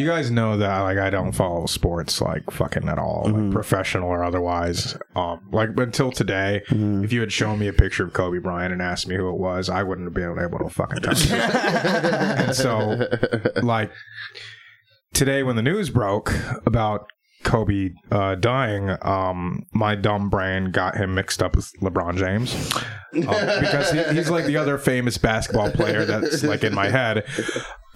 [0.00, 4.08] you guys know that like I don't follow sports like fucking at all, like professional
[4.08, 4.96] or otherwise.
[5.14, 8.80] Um, like until today, if you had shown me a picture of Kobe Bryant and
[8.80, 11.34] asked me who it was, I wouldn't have been able to fucking tell you.
[11.34, 13.06] and so,
[13.62, 13.92] like
[15.12, 16.32] today, when the news broke
[16.64, 17.06] about
[17.42, 22.54] Kobe uh, dying, um, my dumb brain got him mixed up with LeBron James
[23.14, 27.24] um, because he, he's like the other famous basketball player that's like in my head.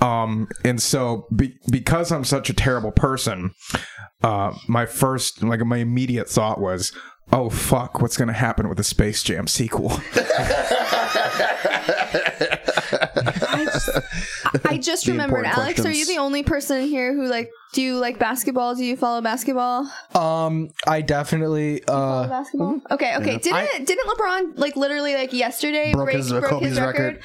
[0.04, 3.52] Um, and so be, because I'm such a terrible person,
[4.22, 6.92] uh, my first, like my immediate thought was,
[7.32, 9.92] oh fuck, what's gonna happen with the Space Jam sequel?
[12.36, 13.90] I just,
[14.66, 15.84] I just The remembered, important Alex.
[15.86, 17.50] Are you the only person here who like?
[17.72, 18.74] Do you like basketball?
[18.74, 19.90] Do you follow basketball?
[20.14, 22.80] Um, I definitely uh basketball.
[22.90, 23.38] Okay, okay.
[23.38, 27.16] Didn't didn't LeBron like literally like yesterday Broke break his- broke Kobe's his record?
[27.16, 27.22] record.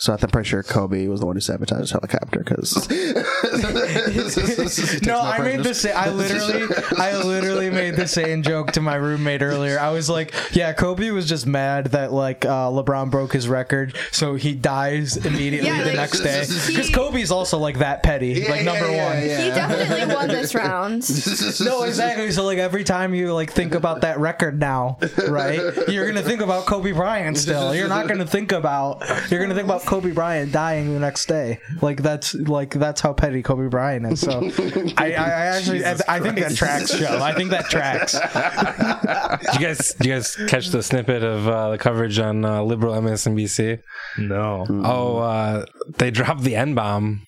[0.00, 2.88] So I'm pretty sure Kobe was the one who sabotaged his helicopter because.
[5.06, 5.96] No, I made the same.
[5.96, 9.78] I literally, I literally made the same joke to my roommate earlier.
[9.78, 13.96] I was like, "Yeah, Kobe was just mad that like uh, LeBron broke his record,
[14.12, 18.02] so he dies immediately Yeah, the like, next day." he- Because Kobe's also like that
[18.02, 19.16] petty, like number one.
[19.20, 21.04] He definitely won this round.
[21.60, 22.30] No, exactly.
[22.32, 25.60] So like every time you like think about that record now, right?
[25.88, 27.74] You're gonna think about Kobe Bryant still.
[27.74, 31.58] You're not gonna think about you're gonna think about Kobe Bryant dying the next day.
[31.82, 34.20] Like that's like that's how petty Kobe Bryant is.
[34.20, 34.30] So
[34.96, 37.18] I, I, I actually I, I think that tracks, Joe.
[37.20, 38.12] I think that tracks.
[39.50, 42.62] Did you guys, did you guys catch the snippet of uh, the coverage on uh,
[42.62, 43.80] liberal MSNBC?
[44.18, 44.64] no.
[44.68, 45.64] Oh, uh,
[45.98, 47.26] they dropped the N bomb.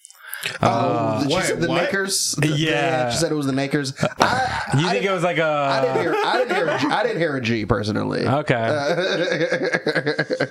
[0.61, 1.83] Oh, she Wait, said the what?
[1.85, 2.33] Nakers.
[2.33, 3.11] The- Yeah.
[3.11, 3.93] she said it was the Nakers.
[4.21, 5.45] I, You think it was like a?
[5.45, 6.15] I didn't hear.
[6.17, 6.69] I didn't hear.
[6.69, 8.27] a G- I didn't hear a G personally.
[8.27, 8.57] Okay.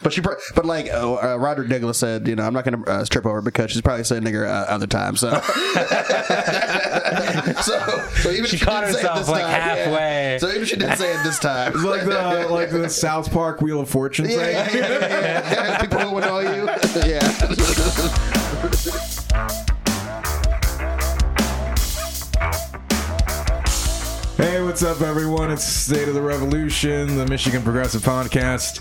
[0.00, 2.84] But she, pro- but like uh, uh, Roderick Douglas said, you know, I'm not going
[2.84, 5.18] to uh, strip over because she's probably said nigger uh, other times.
[5.18, 5.30] So,
[7.62, 7.80] so,
[8.20, 10.38] so even if She caught didn't say it herself, this like, time, yeah.
[10.38, 13.60] So even she didn't say it this time, It's like the like the South Park
[13.60, 14.38] Wheel of Fortune thing.
[14.38, 15.80] yeah, yeah, yeah, yeah.
[15.80, 16.46] people who would know you,
[17.04, 17.18] yeah.
[24.36, 25.50] Hey, what's up, everyone?
[25.50, 28.80] It's State of the Revolution, the Michigan Progressive Podcast.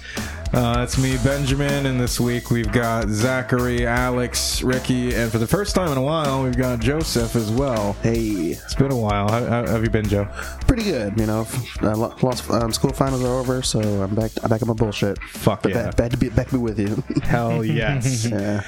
[0.54, 5.46] Uh, it's me, Benjamin, and this week we've got Zachary, Alex, Ricky, and for the
[5.46, 7.94] first time in a while, we've got Joseph as well.
[8.02, 8.20] Hey,
[8.52, 9.30] It's been a while.
[9.30, 10.28] How, how have you been, Joe?
[10.66, 11.20] pretty good.
[11.20, 11.46] You know,
[11.82, 14.32] lo- lost um, school finals are over, so I'm back.
[14.42, 15.22] I'm back on my bullshit.
[15.24, 15.84] Fuck But yeah.
[15.86, 17.04] back, back to be back to be with you.
[17.24, 18.26] Hell yes.
[18.32, 18.64] yeah.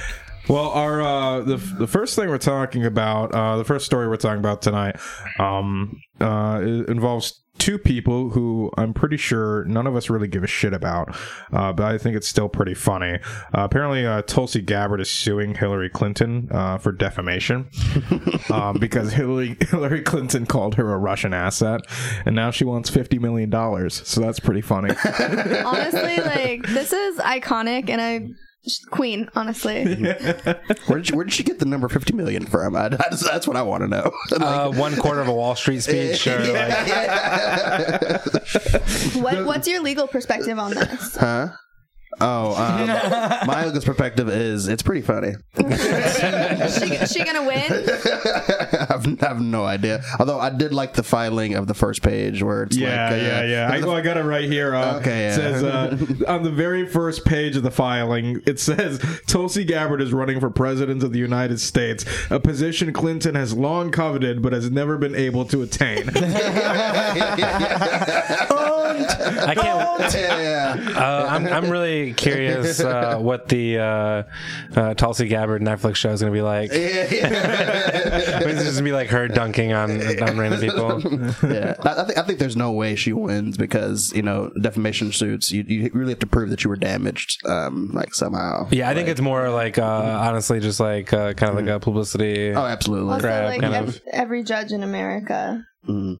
[0.47, 4.18] Well, our uh, the the first thing we're talking about, uh, the first story we're
[4.18, 4.97] talking about tonight,
[5.39, 10.47] um, uh, involves two people who I'm pretty sure none of us really give a
[10.47, 11.16] shit about,
[11.52, 13.20] uh, but I think it's still pretty funny.
[13.53, 17.69] Uh, apparently, uh, Tulsi Gabbard is suing Hillary Clinton uh, for defamation
[18.50, 21.81] um, because Hillary Hillary Clinton called her a Russian asset,
[22.25, 24.08] and now she wants fifty million dollars.
[24.08, 24.96] So that's pretty funny.
[25.66, 28.30] Honestly, like this is iconic, and I
[28.92, 29.30] queen.
[29.36, 29.84] Honestly,
[30.86, 32.75] Where did, you, where did she get the number 50 million from?
[32.75, 34.12] I, that's, that's what I want to know.
[34.31, 36.69] Like, Uh, one quarter of a Wall Street speech, or like
[39.16, 41.16] what what's your legal perspective on this?
[41.16, 41.50] huh?
[42.22, 42.88] Oh, um,
[43.47, 45.34] my youngest perspective is it's pretty funny.
[45.56, 45.64] she,
[47.06, 47.72] she gonna win?
[47.72, 50.03] I have, I have no idea.
[50.19, 53.24] Although I did like the filing of the first page where it's Yeah, like, uh,
[53.24, 53.69] yeah, yeah.
[53.72, 54.75] I, well, I got it right here.
[54.75, 55.31] Uh, Okay, yeah.
[55.31, 60.02] It says uh, on the very first page of the filing, it says Tulsi Gabbard
[60.02, 64.52] is running for president of the United States, a position Clinton has long coveted but
[64.52, 66.09] has never been able to attain.
[68.89, 70.13] I can't.
[70.13, 71.00] yeah, yeah.
[71.00, 74.23] Uh, I'm, I'm really curious uh, what the uh,
[74.75, 76.72] uh, Tulsi Gabbard Netflix show is going to be like.
[76.72, 78.39] Yeah, yeah.
[78.50, 79.91] It's just gonna be like her dunking on
[80.23, 81.01] on random people.
[81.50, 81.75] yeah.
[81.83, 85.51] I, I think I think there's no way she wins because you know defamation suits.
[85.51, 88.67] You, you really have to prove that you were damaged, um, like somehow.
[88.71, 89.83] Yeah, I think it's more like uh,
[90.21, 92.51] honestly just like uh, kind of like a publicity.
[92.51, 93.13] Oh, absolutely.
[93.13, 94.01] Also, Crap, like kind ev- of.
[94.12, 95.63] every judge in America.
[95.88, 96.18] Mhm.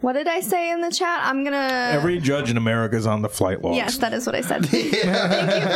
[0.00, 1.20] What did I say in the chat?
[1.24, 1.90] I'm gonna.
[1.92, 3.76] Every judge in America is on the flight logs.
[3.76, 4.64] Yes, that is what I said.
[4.66, 5.00] Thank you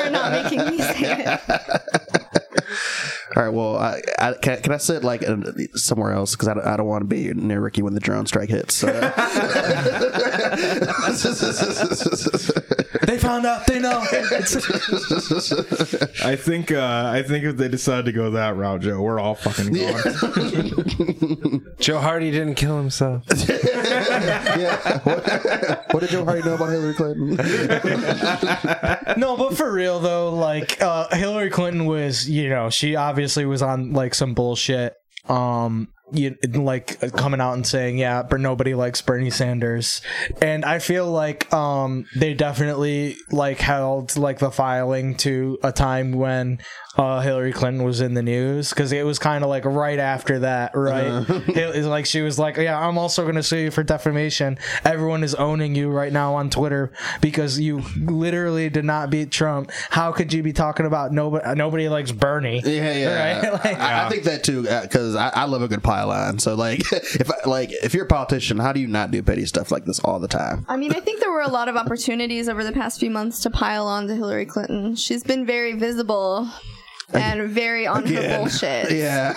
[0.04, 1.40] for not making me say it.
[3.36, 3.52] All right.
[3.52, 5.36] Well, I, I, can, can I sit like uh,
[5.74, 8.26] somewhere else because I, don't- I don't want to be near Ricky when the drone
[8.26, 8.74] strike hits.
[8.74, 8.88] So.
[13.02, 13.66] They found out.
[13.66, 14.00] They know.
[16.24, 19.34] I think uh, I think if they decide to go that route, Joe, we're all
[19.34, 21.66] fucking gone.
[21.80, 23.22] Joe Hardy didn't kill himself.
[23.48, 24.98] yeah.
[25.00, 27.36] What, what did Joe Hardy know about Hillary Clinton?
[29.16, 33.62] no, but for real though, like uh, Hillary Clinton was, you know, she obviously was
[33.62, 34.94] on like some bullshit
[35.28, 40.02] um you like coming out and saying yeah but nobody likes bernie sanders.
[40.40, 46.12] And i feel like um they definitely like held like the filing to a time
[46.12, 46.58] when
[46.98, 50.40] uh hillary clinton was in the news because it was kind of like right after
[50.40, 53.82] that right Hil- it's like she was like yeah i'm also gonna sue you for
[53.82, 56.92] defamation everyone is owning you right now on twitter
[57.22, 61.88] because you literally did not beat trump how could you be talking about nobody nobody
[61.88, 63.40] likes bernie Yeah, yeah.
[63.42, 63.52] Right?
[63.52, 66.38] Like- I, I think that too because I, I love a good pile on.
[66.38, 69.46] So like, if I, like if you're a politician, how do you not do petty
[69.46, 70.64] stuff like this all the time?
[70.68, 73.40] I mean, I think there were a lot of opportunities over the past few months
[73.42, 74.94] to pile on to Hillary Clinton.
[74.96, 76.48] She's been very visible
[77.14, 78.92] and very on her bullshit.
[78.92, 79.34] Yeah,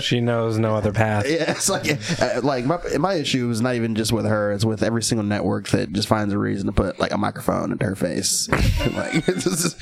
[0.00, 1.28] She knows no other path.
[1.28, 1.50] yeah.
[1.52, 1.86] It's like
[2.20, 5.24] uh, like my my issue is not even just with her; it's with every single
[5.24, 8.48] network that just finds a reason to put like a microphone into her face.
[8.50, 9.76] like, it's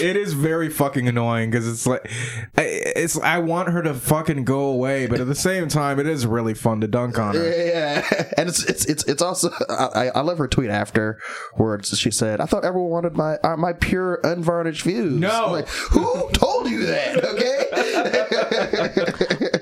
[0.00, 2.10] It is very fucking annoying because it's like,
[2.56, 6.06] I- it's I want her to fucking go away, but at the same time, it
[6.06, 7.66] is really fun to dunk on her.
[7.66, 11.18] Yeah, and it's it's it's it's also I, I love her tweet after
[11.54, 15.48] where she said, "I thought everyone wanted my uh, my pure unvarnished views." No.
[15.52, 17.24] Like who told you that?
[17.24, 17.60] Okay,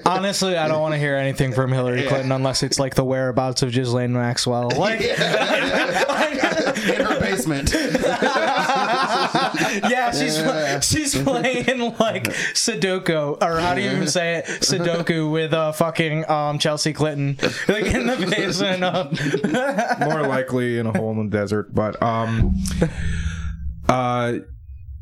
[0.07, 3.63] Honestly, I don't want to hear anything from Hillary Clinton unless it's like the whereabouts
[3.63, 4.71] of Ghislaine Maxwell.
[4.79, 5.01] Like,
[6.89, 7.73] in her basement.
[9.91, 10.37] yeah, she's
[10.87, 14.45] she's playing like Sudoku, or how do you even say it?
[14.47, 17.37] Sudoku with uh, fucking um, Chelsea Clinton,
[17.67, 18.85] like in the basement.
[18.85, 19.13] Of,
[20.09, 22.55] More likely in a hole in the desert, but um,
[23.89, 24.39] uh.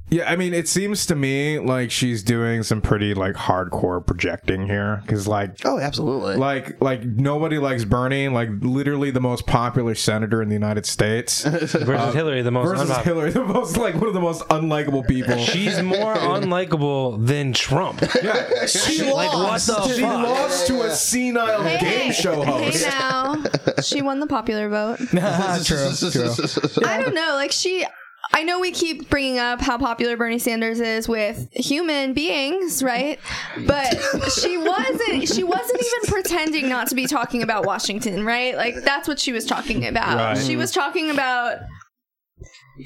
[0.08, 4.66] Yeah, I mean, it seems to me like she's doing some pretty like hardcore projecting
[4.66, 6.36] here, because like Oh, absolutely.
[6.36, 11.42] like like nobody likes Bernie, like literally the most popular senator in the United States
[11.44, 13.30] Versus uh, Hillary, the most versus unpopular.
[13.30, 15.38] Hillary, the most like one of the most unlikable people.
[15.38, 18.00] She's more unlikable than Trump.
[18.22, 20.22] yeah, she Like what the she fuck?
[20.28, 22.86] lost to a senile Hey, game show hey host.
[22.86, 23.42] now,
[23.82, 24.98] she won the popular vote.
[24.98, 26.84] true, true.
[26.84, 27.32] I don't know.
[27.34, 27.84] Like she,
[28.32, 33.18] I know we keep bringing up how popular Bernie Sanders is with human beings, right?
[33.66, 33.94] But
[34.38, 35.28] she wasn't.
[35.28, 38.54] She wasn't even pretending not to be talking about Washington, right?
[38.56, 40.16] Like that's what she was talking about.
[40.18, 40.38] Right.
[40.38, 41.58] She was talking about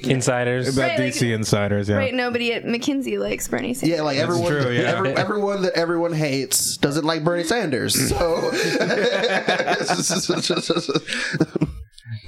[0.05, 0.69] Insiders.
[0.77, 1.97] About Right, like- DC insiders, yeah.
[1.97, 2.15] right.
[2.15, 3.97] Nobody at McKinsey likes Bernie Sanders.
[3.99, 4.83] yeah, like everyone, true, yeah.
[4.83, 8.09] every- everyone that everyone hates doesn't like Bernie Sanders.
[8.09, 8.53] So,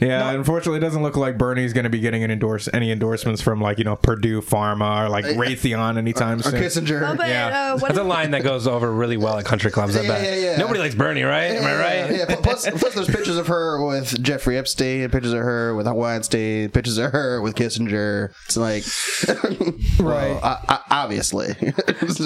[0.03, 3.41] Yeah, unfortunately, it doesn't look like Bernie's going to be getting an endorse any endorsements
[3.41, 6.55] from like you know Purdue Pharma or like Raytheon anytime or soon.
[6.61, 7.09] Kissinger.
[7.11, 7.73] Oh, but Yeah.
[7.75, 9.97] uh, what That's a line that goes over really well at country clubs.
[9.97, 10.25] I Yeah, bet.
[10.25, 10.57] yeah, yeah.
[10.57, 11.53] Nobody likes Bernie, right?
[11.53, 12.11] Am I right?
[12.11, 12.37] Yeah, yeah.
[12.43, 16.99] Plus, plus, there's pictures of her with Jeffrey Epstein, pictures of her with Weinstein, pictures
[16.99, 18.31] of her with Kissinger.
[18.47, 18.85] It's like,
[20.01, 20.39] right?
[20.43, 22.19] I, I, obviously, that was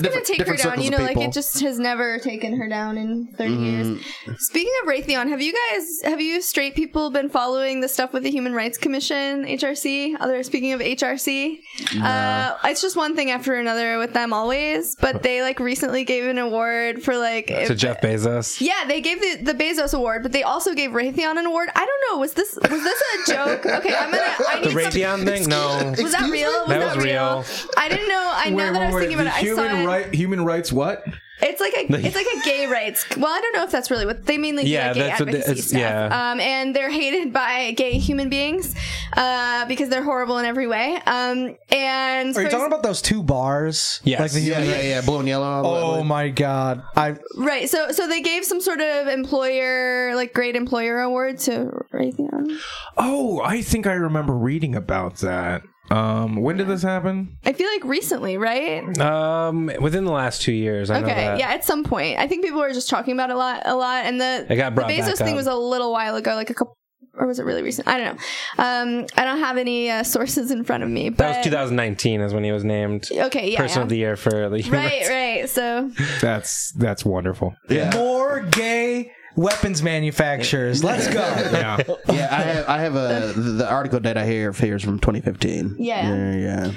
[0.00, 0.82] going to take her down.
[0.82, 4.00] You know, like it just has never taken her down in 30 years.
[4.38, 8.22] Speaking of Raytheon, have you guys, have you straight people been following the stuff with
[8.24, 10.16] the Human Rights Commission, HRC?
[10.20, 11.60] Other speaking of HRC,
[12.02, 14.94] uh, it's just one thing after another with them always.
[14.96, 18.60] But they like recently gave an award for like To if- Jeff Bezos.
[18.60, 21.70] yeah, they gave the, the Bezos award, but they also gave Raytheon an award.
[21.74, 22.18] I don't know.
[22.20, 23.64] Was this was this a joke?
[23.74, 24.22] Okay, I'm gonna.
[24.48, 25.48] I The need some- Raytheon thing?
[25.48, 25.94] No.
[26.02, 26.50] Was that real?
[26.50, 27.14] Was That that, was real?
[27.14, 27.44] real.
[27.78, 28.30] I didn't know.
[28.34, 29.34] I know that I was thinking about it.
[29.34, 30.14] I saw human it.
[30.14, 30.72] human rights.
[30.72, 31.04] What?
[31.42, 33.04] It's like a it's like a gay rights.
[33.16, 35.20] Well, I don't know if that's really what they mainly do Yeah, like gay that's
[35.20, 35.80] what they- it's- stuff.
[35.80, 36.30] yeah.
[36.32, 38.74] Um, and they're hated by gay human beings
[39.16, 40.94] uh, because they're horrible in every way.
[41.06, 44.00] Um, and Are you for- talking about those two bars?
[44.04, 44.20] Yes.
[44.20, 45.62] Like the yeah, human- yeah, yeah, blue and yellow.
[45.64, 46.82] Oh my god!
[46.96, 47.68] I right?
[47.68, 52.58] So so they gave some sort of employer like great employer award to Raytheon.
[52.96, 55.62] Oh, I think I remember reading about that.
[55.90, 57.36] Um, when did this happen?
[57.44, 58.98] I feel like recently, right?
[58.98, 61.38] Um, within the last two years, I know Okay, that.
[61.38, 62.18] yeah, at some point.
[62.18, 64.56] I think people were just talking about it a lot, a lot, and the It
[64.56, 66.78] got the brought Bezos thing was a little while ago, like a couple,
[67.16, 67.86] or was it really recent?
[67.86, 68.22] I don't know.
[68.64, 72.22] Um, I don't have any uh, sources in front of me, but That was 2019
[72.22, 73.82] is when he was named Okay, yeah, Person yeah.
[73.82, 75.48] of the Year for the right, right.
[75.50, 75.90] So
[76.22, 77.54] That's that's wonderful.
[77.68, 77.94] Yeah.
[77.94, 80.82] more gay weapons manufacturers.
[80.84, 81.20] Let's go.
[81.54, 81.78] Yeah.
[82.08, 84.98] yeah, I have, I have a the, the article that I hear here is from
[84.98, 85.76] 2015.
[85.78, 86.14] Yeah.
[86.14, 86.72] yeah, yeah.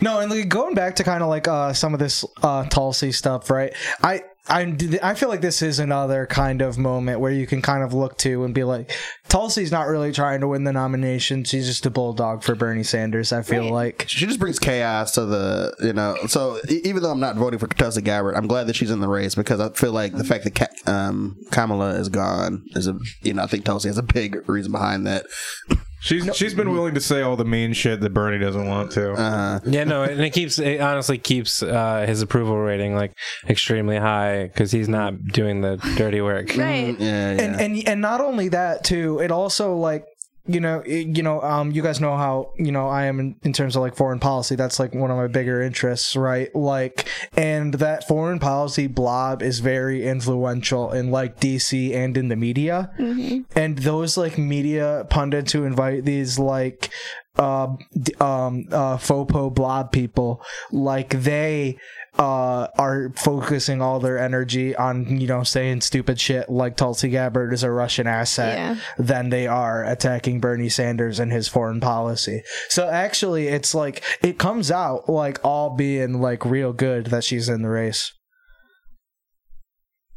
[0.00, 3.12] No, and like, going back to kind of like uh, some of this uh, Tulsi
[3.12, 3.74] stuff, right?
[4.02, 7.82] I I I feel like this is another kind of moment where you can kind
[7.84, 8.90] of look to and be like,
[9.28, 13.32] Tulsi's not really trying to win the nomination; she's just a bulldog for Bernie Sanders.
[13.32, 13.72] I feel Right.
[13.72, 14.04] like.
[14.08, 16.16] She just brings chaos to the, you know.
[16.26, 19.00] So e- even though I'm not voting for Tulsi Gabbard, I'm glad that she's in
[19.00, 22.88] the race because I feel like the fact that Ka- um, Kamala is gone is
[22.88, 25.26] a, you know, I think Tulsi has a big reason behind that.
[26.00, 29.12] She's she's been willing to say all the mean shit that Bernie doesn't want to.
[29.12, 29.60] Uh-huh.
[29.66, 33.12] Yeah, no, and it keeps it honestly keeps uh, his approval rating like
[33.46, 36.56] extremely high because he's not doing the dirty work.
[36.56, 36.98] Right.
[36.98, 37.42] yeah, yeah.
[37.42, 40.06] and and and not only that too it also like
[40.50, 43.52] you know you know um you guys know how you know i am in, in
[43.52, 44.56] terms of like foreign policy.
[44.56, 46.54] That's like one of my bigger interests right?
[46.54, 52.36] Like and that foreign policy blob is very influential in like dc and in the
[52.36, 52.90] media.
[53.54, 56.90] And those like media pundits who invite these like
[57.38, 57.68] uh,
[58.20, 60.42] um uh fopo blob people
[60.72, 61.78] like they
[62.18, 67.52] uh are focusing all their energy on you know saying stupid shit like Tulsi Gabbard
[67.52, 68.76] is a Russian asset Yeah.
[68.98, 72.42] than they are attacking Bernie Sanders and his foreign policy.
[72.68, 77.48] So actually it's like it comes out like all being like real good that she's
[77.48, 78.12] in the race.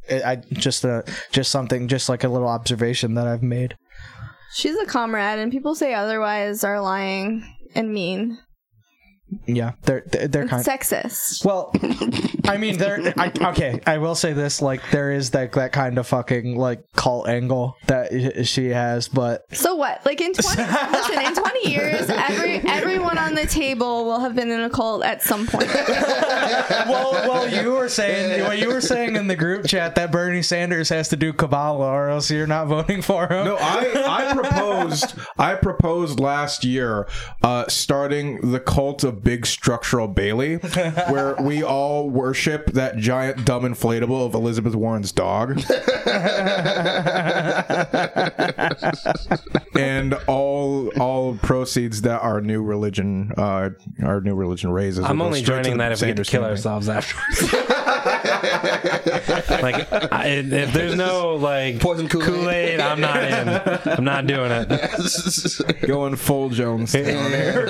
[0.09, 3.75] It, I just uh just something just like a little observation that I've made.
[4.55, 8.37] She's a comrade, and people say otherwise are lying and mean.
[9.45, 10.65] Yeah, they're they're, they're kind.
[10.65, 11.45] sexist.
[11.45, 11.71] Well,
[12.47, 13.13] I mean, there.
[13.17, 16.83] I, okay, I will say this: like, there is that that kind of fucking like
[16.93, 20.05] cult angle that she has, but So what?
[20.05, 24.51] Like in twenty listen, in twenty years, every everyone on the table will have been
[24.51, 25.73] in a cult at some point.
[25.73, 30.41] well, well, you were saying well, you were saying in the group chat that Bernie
[30.41, 33.45] Sanders has to do Kabbalah, or else you're not voting for him.
[33.45, 37.07] No, I, I proposed I proposed last year
[37.41, 43.63] uh, starting the cult of Big Structural Bailey, where we all worship that giant dumb
[43.63, 45.51] inflatable of Elizabeth Warren's dog,
[49.75, 53.69] and all all proceeds that our new religion uh,
[54.03, 55.05] our new religion raises.
[55.05, 56.51] I'm only straight joining that if we get to kill campaign.
[56.51, 57.53] ourselves afterwards.
[59.61, 62.27] like, I, if there's no like Poison Kool-Aid.
[62.27, 63.49] Kool Aid, I'm not in.
[63.91, 65.81] I'm not doing it.
[65.87, 66.95] Going full Jones.
[66.95, 67.67] on here.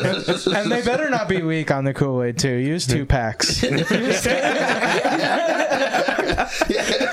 [0.56, 2.56] and they better not be weak on the Kool Aid too.
[2.56, 3.64] Use two packs.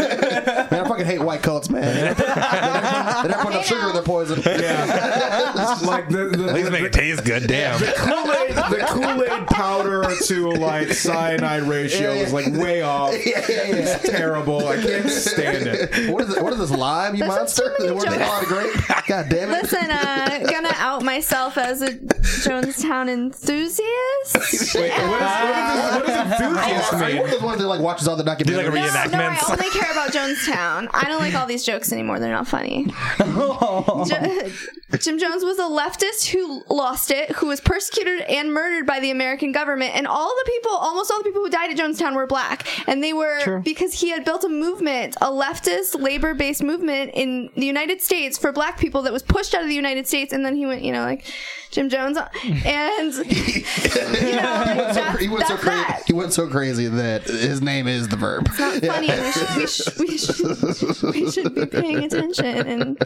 [1.01, 2.17] man, I fucking hate white cults, man.
[3.21, 4.37] They don't put enough sugar in their poison.
[4.41, 7.47] like the, the, At least make it taste good.
[7.47, 7.79] Damn.
[7.79, 13.11] Kool-Aid, the Kool-Aid powder to like cyanide ratio is like way off.
[13.31, 13.75] Yeah, yeah, yeah.
[13.77, 14.67] It's terrible.
[14.67, 16.11] I can't stand it.
[16.11, 17.75] What is, it, what is this lime, you This is monster?
[17.79, 18.47] too many What is jokes.
[18.47, 19.07] grape?
[19.07, 19.63] God damn it.
[19.63, 20.30] Listen, uh, gonna
[21.01, 23.85] out myself as a Jonestown enthusiast.
[24.75, 27.61] Wait, what, is, what, is, what does uh, enthusiast Are you one of those ones
[27.61, 29.13] that like watches all the Do like a documentaries?
[29.13, 30.89] No, no, I only care about Jonestown.
[30.93, 32.21] I don't like all these jokes anymore.
[32.21, 32.87] They're not funny.
[33.19, 34.51] Jo-
[34.99, 39.11] Jim Jones was a leftist who lost it, who was persecuted and murdered by the
[39.11, 39.95] American government.
[39.95, 42.67] And all the people, almost all the people who died at Jonestown were black.
[42.89, 43.61] And they were True.
[43.61, 48.37] because he had built a movement, a leftist, labor based movement in the United States
[48.37, 50.33] for black people that was pushed out of the United States.
[50.33, 51.25] And then he went, you know, like
[51.71, 52.19] Jim Jones.
[52.19, 56.03] And, you know, He went, so, that's, he, went so that's crazy, that.
[56.05, 58.49] he went so crazy that his name is the verb.
[58.59, 59.07] not funny.
[59.07, 62.99] We should, we, should, we, should, we should be paying attention, and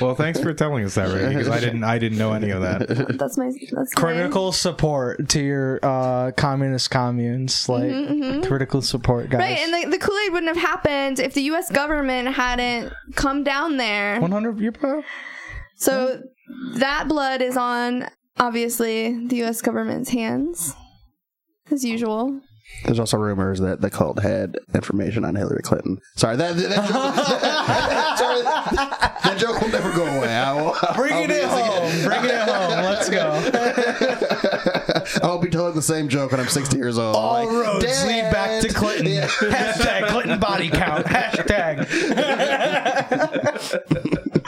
[0.00, 2.62] Well, thanks for telling us that, Ray, because I didn't I didn't know any of
[2.62, 3.16] that.
[3.18, 9.40] that's my that's critical support to your uh, communist communes, like critical support, guys.
[9.40, 9.58] Right.
[9.58, 11.72] And the, the Kool Aid wouldn't have happened if the U.S.
[11.72, 14.20] government hadn't come down there.
[14.20, 15.02] One hundred, you bro.
[15.74, 16.22] So
[16.74, 19.60] that blood is on obviously the U.S.
[19.62, 20.74] government's hands,
[21.70, 22.40] as usual.
[22.84, 25.98] There's also rumors that the cult had information on Hillary Clinton.
[26.16, 27.14] Sorry, that, that, joke,
[28.18, 30.34] sorry, that joke will never go away.
[30.34, 32.82] I will, Bringing it home, bringing it home.
[32.82, 33.28] Let's go.
[35.22, 37.14] I'll be telling the same joke when I'm 60 years old.
[37.14, 38.68] All Like, roads "Damn lead back to.
[38.72, 39.06] Clinton.
[39.06, 39.26] Yeah.
[39.26, 41.04] Hashtag Clinton body count.
[41.06, 41.86] Hashtag.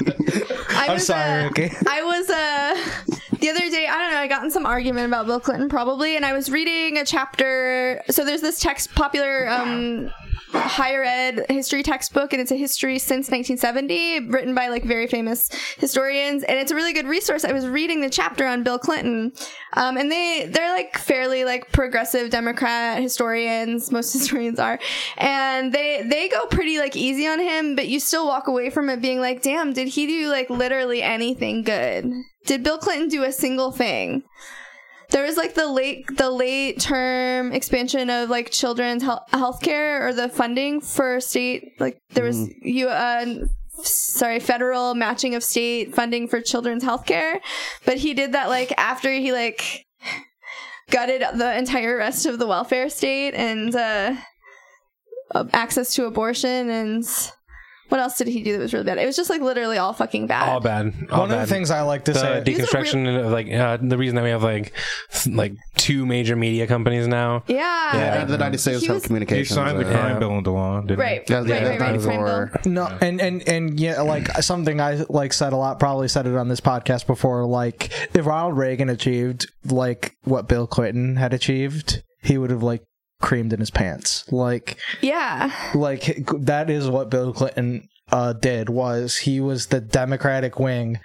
[0.84, 1.74] I I'm was, sorry, uh, Ricky.
[1.88, 5.26] I was uh the other day, I don't know, I got in some argument about
[5.26, 8.02] Bill Clinton probably, and I was reading a chapter.
[8.10, 10.10] So there's this text, popular um,
[10.52, 15.48] higher ed history textbook, and it's a history since 1970, written by like very famous
[15.78, 17.44] historians, and it's a really good resource.
[17.44, 19.32] I was reading the chapter on Bill Clinton,
[19.74, 23.90] um, and they they're like fairly like progressive Democrat historians.
[23.90, 24.78] Most historians are,
[25.16, 28.88] and they they go pretty like easy on him, but you still walk away from
[28.88, 32.10] it being like, damn, did he do like literally anything good?
[32.46, 34.22] Did Bill Clinton do a single thing?
[35.14, 40.12] There was like the late the late term expansion of like children's health healthcare or
[40.12, 43.46] the funding for state like there was you uh
[43.82, 47.38] sorry federal matching of state funding for children's healthcare,
[47.84, 49.86] but he did that like after he like
[50.90, 54.16] gutted the entire rest of the welfare state and uh,
[55.52, 57.04] access to abortion and
[57.88, 58.98] what else did he do that was really bad?
[58.98, 60.48] It was just like literally all fucking bad.
[60.48, 60.92] All bad.
[61.10, 61.42] All One bad.
[61.42, 62.42] of the things I like to the say.
[62.44, 64.72] deconstruction of like uh, the reason that we have like
[65.12, 67.44] s- like two major media companies now.
[67.46, 67.96] Yeah.
[67.96, 68.24] Yeah.
[68.24, 69.46] the United States He was- He Telecommunications.
[69.48, 70.18] signed the crime Yeah.
[70.18, 71.28] bill into law, didn't Right.
[71.28, 71.92] Yeah, right, yeah, right, right.
[71.92, 72.72] those Crime were- bill.
[72.72, 75.78] No, and and and yeah, like something I like said a lot.
[75.78, 77.44] Probably said it on this podcast before.
[77.44, 82.82] Like if Ronald Reagan achieved like what Bill Clinton had achieved, he would have like
[83.22, 84.30] creamed in his pants.
[84.32, 85.52] Like Yeah.
[85.74, 88.68] like that is what Bill Clinton uh, did.
[88.68, 90.98] Was he was the Democratic wing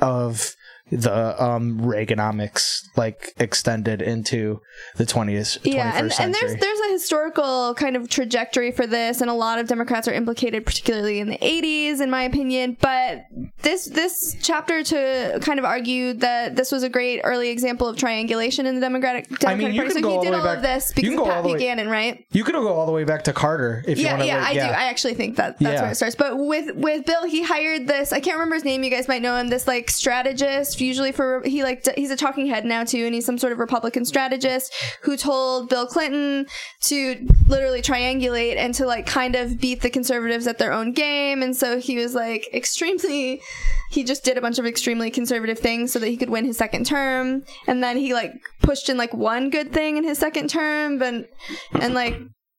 [0.00, 0.54] of
[0.90, 4.60] the um Reaganomics like extended into
[4.96, 9.20] the 20th 21st Yeah, and, and there's there's a historical kind of trajectory for this,
[9.20, 12.76] and a lot of Democrats are implicated, particularly in the 80s, in my opinion.
[12.80, 13.24] But
[13.62, 17.96] this this chapter to kind of argue that this was a great early example of
[17.96, 19.94] triangulation in the Democratic Democratic I mean, you Party.
[19.94, 21.48] So go he did all back- of this you because of go all Pat the
[21.50, 22.24] way- Buchanan, right?
[22.32, 24.26] you could go all the way back to Carter if you Yeah, want to.
[24.28, 24.60] yeah, I do.
[24.60, 25.82] I actually think that that's Yeah.
[25.82, 26.14] where it starts.
[26.16, 28.12] But with with Bill, he hired this.
[28.12, 28.82] I can't remember his name.
[28.82, 29.48] You guys might know him.
[29.48, 33.26] This like strategist, usually for he like he's a talking head now too, and he's
[33.26, 34.72] some sort of Republican strategist
[35.02, 36.46] who told Bill Clinton
[36.82, 41.42] to literally triangulate and to like kind of beat the conservatives at their own game.
[41.42, 43.40] And so he was like extremely.
[43.90, 46.56] He just did a bunch of extremely conservative things so that he could win his
[46.56, 48.32] second term, and then he like
[48.62, 51.28] pushed in like one good thing in his second term, but
[51.72, 52.16] and like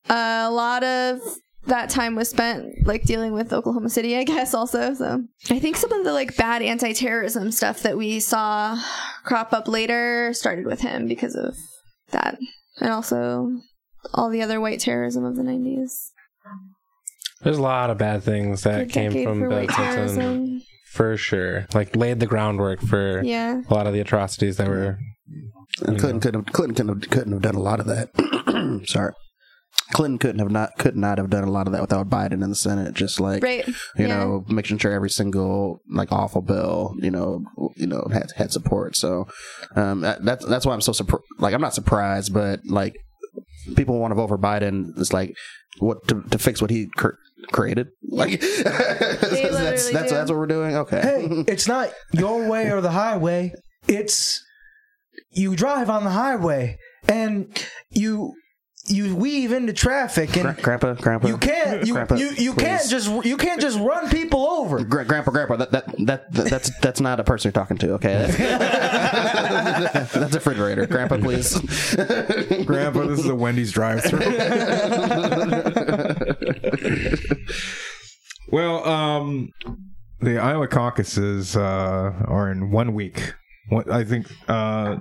[0.09, 1.21] a lot of
[1.67, 4.93] that time was spent like dealing with Oklahoma City, I guess, also.
[4.93, 8.77] So I think some of the like bad anti terrorism stuff that we saw
[9.23, 11.55] crop up later started with him because of
[12.11, 12.37] that.
[12.79, 13.47] And also
[14.13, 15.91] all the other white terrorism of the 90s.
[17.43, 20.61] There's a lot of bad things that came from for Bill white Clinton terrorism.
[20.93, 21.67] for sure.
[21.73, 23.61] Like laid the groundwork for Yeah.
[23.67, 24.99] a lot of the atrocities that were.
[25.85, 28.81] And Clinton couldn't have, Clinton couldn't have, couldn't have done a lot of that.
[28.87, 29.13] Sorry.
[29.93, 32.49] Clinton couldn't have not could not have done a lot of that without Biden in
[32.49, 32.93] the Senate.
[32.93, 33.67] Just like Right.
[33.67, 34.07] you yeah.
[34.07, 37.43] know, making sure every single like awful bill, you know,
[37.75, 38.95] you know, had had support.
[38.95, 39.27] So
[39.75, 41.25] um, that, that's that's why I'm so surprised.
[41.39, 42.95] Like I'm not surprised, but like
[43.75, 44.97] people want to vote for Biden.
[44.97, 45.35] It's like
[45.79, 47.17] what to, to fix what he cr-
[47.51, 47.87] created.
[48.09, 50.75] Like that's literally that's that's what we're doing.
[50.77, 51.01] Okay.
[51.01, 53.53] hey, it's not your way or the highway.
[53.87, 54.41] It's
[55.31, 57.47] you drive on the highway and
[57.89, 58.35] you
[58.91, 62.87] you weave into traffic and Gra- grandpa, grandpa, you can't you Grandpa, you, you can't
[62.89, 64.83] just you can't just run people over.
[64.83, 65.55] Gra- grandpa, grandpa.
[65.57, 67.93] That, that that that that's that's not a person you're talking to.
[67.93, 68.37] Okay, that's,
[70.13, 70.85] that's a refrigerator.
[70.85, 71.59] Grandpa, please.
[72.65, 74.19] Grandpa, this is a Wendy's drive-through.
[78.49, 79.51] well, um,
[80.19, 83.33] the Iowa caucuses uh, are in one week.
[83.71, 84.97] What I think uh,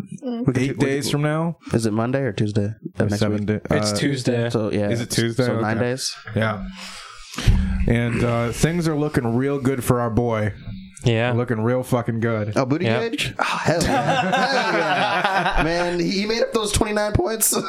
[0.54, 1.56] eight days from now.
[1.74, 2.70] Is it Monday or Tuesday?
[3.00, 3.46] of next Seven week?
[3.68, 4.48] da- It's uh, Tuesday.
[4.50, 5.46] So yeah, Is it Tuesday?
[5.46, 5.87] So nine Okay.
[5.90, 6.14] days.
[6.37, 6.64] Yeah.
[7.88, 10.52] And uh, things are looking real good for our boy.
[11.04, 11.32] Yeah.
[11.32, 12.52] Looking real fucking good.
[12.56, 13.08] Oh, booty Yeah.
[13.08, 13.34] gauge?
[13.38, 14.30] Oh, hell yeah.
[14.30, 14.74] Hell
[15.58, 15.62] yeah.
[15.64, 17.54] Man, he made up those 29 points.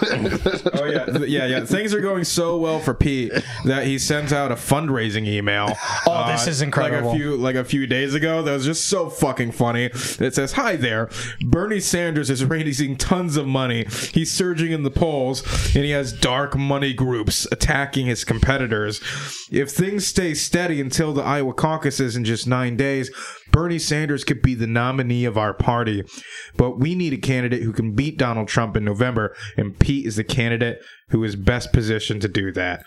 [0.73, 1.65] Oh yeah, yeah, yeah.
[1.65, 3.31] Things are going so well for Pete
[3.65, 5.73] that he sends out a fundraising email.
[6.07, 7.09] Oh, this uh, is incredible.
[7.09, 9.85] Like a few, like a few days ago, that was just so fucking funny.
[9.85, 11.09] It says, "Hi there,
[11.41, 13.85] Bernie Sanders is raising tons of money.
[14.13, 15.41] He's surging in the polls,
[15.75, 19.01] and he has dark money groups attacking his competitors.
[19.51, 23.11] If things stay steady until the Iowa caucuses in just nine days."
[23.51, 26.03] Bernie Sanders could be the nominee of our party,
[26.57, 30.15] but we need a candidate who can beat Donald Trump in November, and Pete is
[30.15, 30.79] the candidate
[31.09, 32.83] who is best positioned to do that.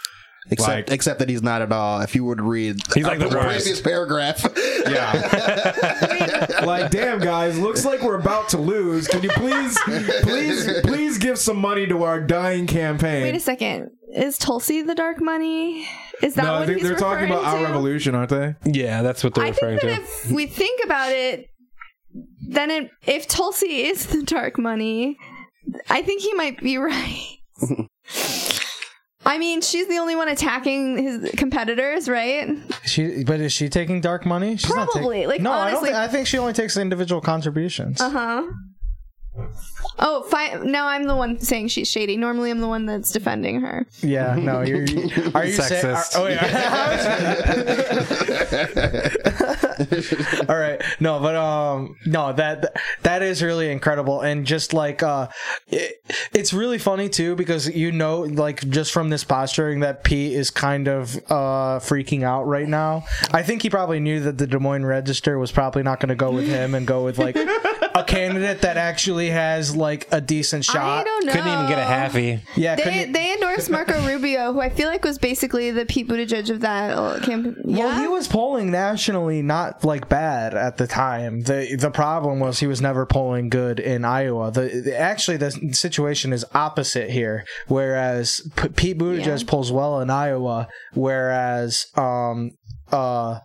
[0.50, 2.00] except, Like- except that he's not at all.
[2.02, 3.56] If you would read He's like uh, the the worst.
[3.64, 4.44] previous paragraph.
[4.86, 6.60] Yeah.
[6.66, 9.08] like, damn, guys, looks like we're about to lose.
[9.08, 9.78] Can you please,
[10.22, 13.22] please, please give some money to our dying campaign?
[13.22, 13.90] Wait a second.
[14.14, 15.88] Is Tulsi the dark money?
[16.22, 18.54] Is that no, what they, he's they're talking about referring our revolution, aren't they?
[18.64, 20.26] Yeah, that's what they're I referring think that to.
[20.28, 21.46] if we think about it,
[22.48, 25.16] then it, if Tulsi is the dark money,
[25.90, 27.38] I think he might be right.
[29.26, 32.48] I mean, she's the only one attacking his competitors, right?
[32.84, 34.56] She, but is she taking dark money?
[34.58, 35.78] She's not Probably, like, no, I don't.
[35.78, 38.00] honestly- I think she only takes individual contributions.
[38.02, 38.42] Uh huh.
[39.98, 40.70] Oh, fine.
[40.70, 42.16] Now I'm the one saying she's shady.
[42.16, 43.86] Normally, I'm the one that's defending her.
[44.00, 44.84] Yeah, no, you're.
[44.84, 45.84] you- Are you saying?
[45.84, 46.12] Sexist.
[46.16, 47.54] oh yeah.
[50.48, 55.28] All right, no, but um, no, that that is really incredible, and just like uh,
[55.68, 60.32] it, it's really funny too because you know, like just from this posturing that Pete
[60.32, 63.04] is kind of uh freaking out right now.
[63.32, 66.14] I think he probably knew that the Des Moines Register was probably not going to
[66.14, 67.36] go with him and go with like
[67.94, 71.00] a candidate that actually has like a decent shot.
[71.00, 71.32] I don't know.
[71.32, 72.40] Couldn't even get a halfie.
[72.56, 76.50] Yeah, they, they endorsed Marco Rubio, who I feel like was basically the Pete Buttigieg
[76.50, 77.56] of that campaign.
[77.64, 77.84] Yeah?
[77.84, 81.42] Well, he was polling nationally not like bad at the time.
[81.42, 84.50] the The problem was he was never polling good in Iowa.
[84.50, 87.44] The, the actually the situation is opposite here.
[87.68, 89.46] Whereas P- Pete Buttigieg yeah.
[89.46, 92.50] polls well in Iowa, whereas um
[92.90, 93.38] uh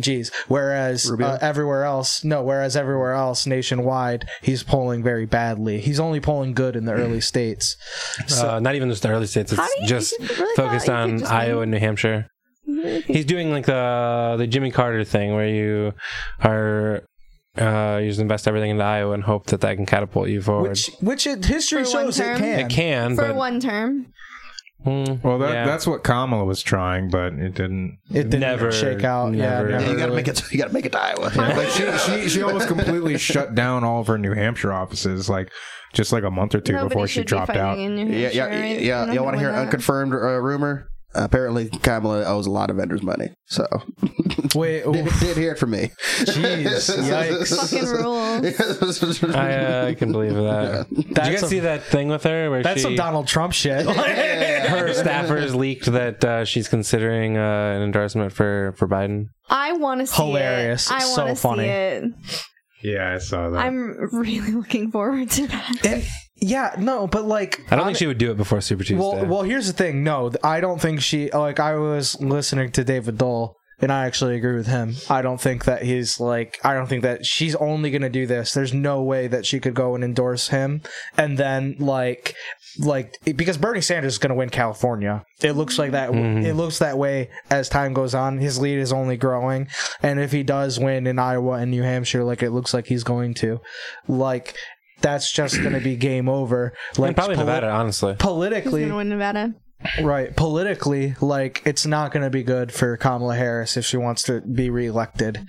[0.00, 0.30] Geez.
[0.48, 2.42] Whereas uh, everywhere else, no.
[2.42, 5.80] Whereas everywhere else, nationwide, he's polling very badly.
[5.80, 7.76] He's only polling good in the early states.
[8.26, 9.52] So, uh, not even just the early states.
[9.52, 12.28] It's just really focused on Iowa and New Hampshire.
[13.06, 15.92] He's doing like the the Jimmy Carter thing, where you
[16.42, 17.02] are
[17.58, 20.70] uh, you just invest everything into Iowa and hope that that can catapult you forward.
[20.70, 22.60] Which, which it, history For shows it can.
[22.60, 24.12] It can for but one term.
[24.84, 25.66] Mm, well, that, yeah.
[25.66, 27.98] that's what Kamala was trying, but it didn't.
[28.10, 29.32] It didn't never shake out.
[29.32, 30.52] Never, yeah, never you got to make it.
[30.52, 31.32] You got to make it to Iowa.
[31.34, 35.50] like she, she, she almost completely shut down all of her New Hampshire offices, like
[35.92, 37.78] just like a month or two Nobody before she dropped out.
[37.78, 38.74] Yeah, yeah, yeah.
[38.74, 39.12] yeah.
[39.12, 40.88] You want to hear an unconfirmed uh, rumor?
[41.16, 43.30] Apparently Kamala owes a lot of vendors money.
[43.46, 43.66] So
[44.54, 45.90] wait, did, did hear it from me.
[46.20, 47.56] Jeez, yikes!
[47.56, 49.34] Fucking rules.
[49.34, 50.86] I, uh, can believe that.
[50.90, 51.02] Yeah.
[51.02, 52.50] Did you guys a, see that thing with her?
[52.50, 53.86] Where that's she, some Donald Trump shit.
[53.86, 59.28] her staffers leaked that uh, she's considering uh, an endorsement for for Biden.
[59.48, 60.90] I want to see Hilarious.
[60.90, 60.94] it.
[60.94, 61.64] I so funny.
[61.64, 62.04] See it.
[62.82, 63.58] Yeah, I saw that.
[63.58, 65.86] I'm really looking forward to that.
[65.86, 66.04] And
[66.38, 68.96] yeah, no, but like I don't think she would do it before Super Tuesday.
[68.96, 70.04] Well, well, here's the thing.
[70.04, 74.36] No, I don't think she like I was listening to David Doel, and I actually
[74.36, 74.94] agree with him.
[75.10, 78.26] I don't think that he's like I don't think that she's only going to do
[78.26, 78.54] this.
[78.54, 80.82] There's no way that she could go and endorse him
[81.16, 82.34] and then like
[82.78, 85.24] like because Bernie Sanders is going to win California.
[85.42, 86.44] It looks like that mm-hmm.
[86.44, 88.38] it looks that way as time goes on.
[88.38, 89.68] His lead is only growing
[90.02, 93.04] and if he does win in Iowa and New Hampshire like it looks like he's
[93.04, 93.60] going to
[94.08, 94.56] like
[95.00, 96.72] that's just going to be game over.
[96.98, 98.16] Like and probably poli- Nevada, honestly.
[98.18, 99.54] Politically, He's gonna win Nevada.
[100.02, 100.34] Right.
[100.34, 104.40] Politically, like it's not going to be good for Kamala Harris if she wants to
[104.40, 105.46] be reelected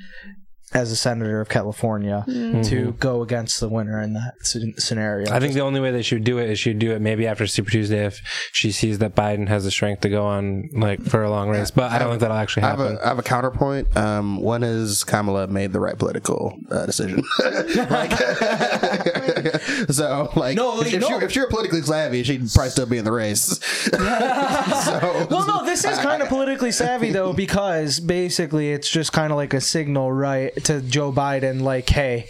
[0.73, 2.62] as a senator of California mm-hmm.
[2.62, 5.31] to go against the winner in that scenario.
[5.31, 7.47] I think the only way they should do it is she'd do it maybe after
[7.47, 8.19] Super Tuesday if
[8.51, 11.71] she sees that Biden has the strength to go on like for a long race.
[11.71, 12.86] But I, don't think that'll actually happen.
[12.86, 13.95] I have a, I have a counterpoint.
[13.95, 17.23] Um, one is Kamala made the right political uh, decision.
[17.39, 18.12] like,
[19.89, 21.07] so like, no, if, no.
[21.07, 23.41] She, if, you're politically savvy, she'd probably still be in the race.
[23.63, 23.97] so,
[25.29, 29.38] well, no, this is kind of politically savvy though because basically it's just kind of
[29.38, 30.53] like a signal, right?
[30.63, 32.27] to Joe Biden like, hey,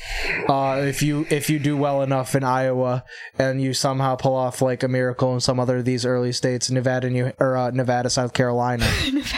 [0.48, 3.04] uh, if you if you do well enough in Iowa
[3.40, 6.70] and you somehow pull off like a miracle in some other of these early states,
[6.70, 8.88] Nevada, New or uh, Nevada, South Carolina,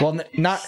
[0.02, 0.66] well, n- not.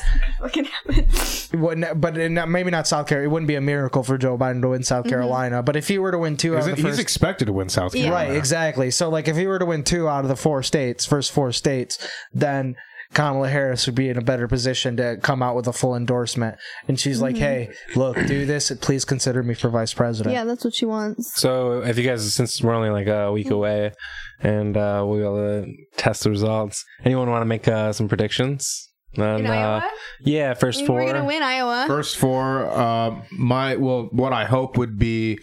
[1.96, 2.16] but
[2.50, 3.30] maybe not South Carolina.
[3.30, 5.10] It wouldn't be a miracle for Joe Biden to win South mm-hmm.
[5.10, 5.58] Carolina.
[5.58, 5.66] Mm-hmm.
[5.66, 7.68] But if he were to win two out of the he's first, expected to win
[7.68, 8.38] South Carolina, right?
[8.38, 8.92] Exactly.
[8.92, 11.52] So like, if he were to win two out of the four states, first four
[11.52, 11.98] states,
[12.32, 12.76] then
[13.14, 16.58] Kamala Harris would be in a better position to come out with a full endorsement.
[16.88, 17.24] And she's mm-hmm.
[17.24, 18.72] like, hey, look, do this.
[18.80, 20.34] Please consider me for vice president.
[20.34, 21.36] Yeah, that's what she wants.
[21.36, 23.92] So if you guys, since we're only like a week away
[24.40, 25.66] and uh, we'll uh,
[25.98, 28.88] test the results, anyone want to make uh, some predictions?
[29.18, 29.82] And, uh,
[30.22, 31.04] yeah, first four.
[31.04, 31.84] We're gonna win Iowa.
[31.86, 32.66] First four.
[32.68, 35.38] Uh, my well, what I hope would be.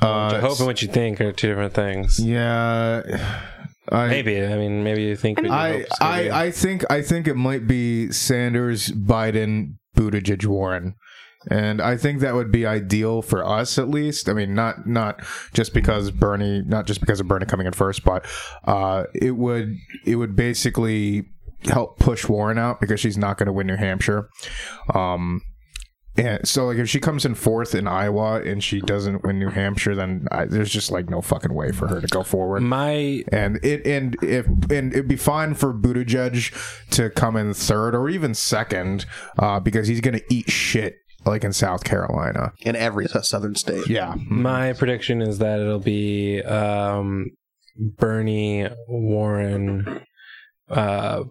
[0.00, 2.18] Uh, hope and what you think are two different things.
[2.18, 3.02] Yeah.
[3.90, 4.42] I, maybe.
[4.44, 5.38] I mean, maybe you think.
[5.44, 10.94] I I, I think I think it might be Sanders, Biden, Buttigieg, Warren.
[11.50, 14.28] And I think that would be ideal for us, at least.
[14.28, 15.20] I mean, not not
[15.52, 18.24] just because Bernie, not just because of Bernie coming in first, but
[18.64, 19.76] uh, it would
[20.06, 21.24] it would basically
[21.64, 24.28] help push Warren out because she's not going to win New Hampshire.
[24.94, 25.42] Um,
[26.16, 29.48] and so, like, if she comes in fourth in Iowa and she doesn't win New
[29.48, 32.60] Hampshire, then I, there's just like no fucking way for her to go forward.
[32.60, 36.52] My and it and if and it'd be fine for Buttigieg
[36.90, 39.06] to come in third or even second,
[39.38, 43.88] uh, because he's gonna eat shit like in South Carolina in every southern state.
[43.88, 44.14] Yeah.
[44.18, 47.30] My prediction is that it'll be um,
[47.76, 50.04] Bernie Warren,
[50.68, 51.24] uh,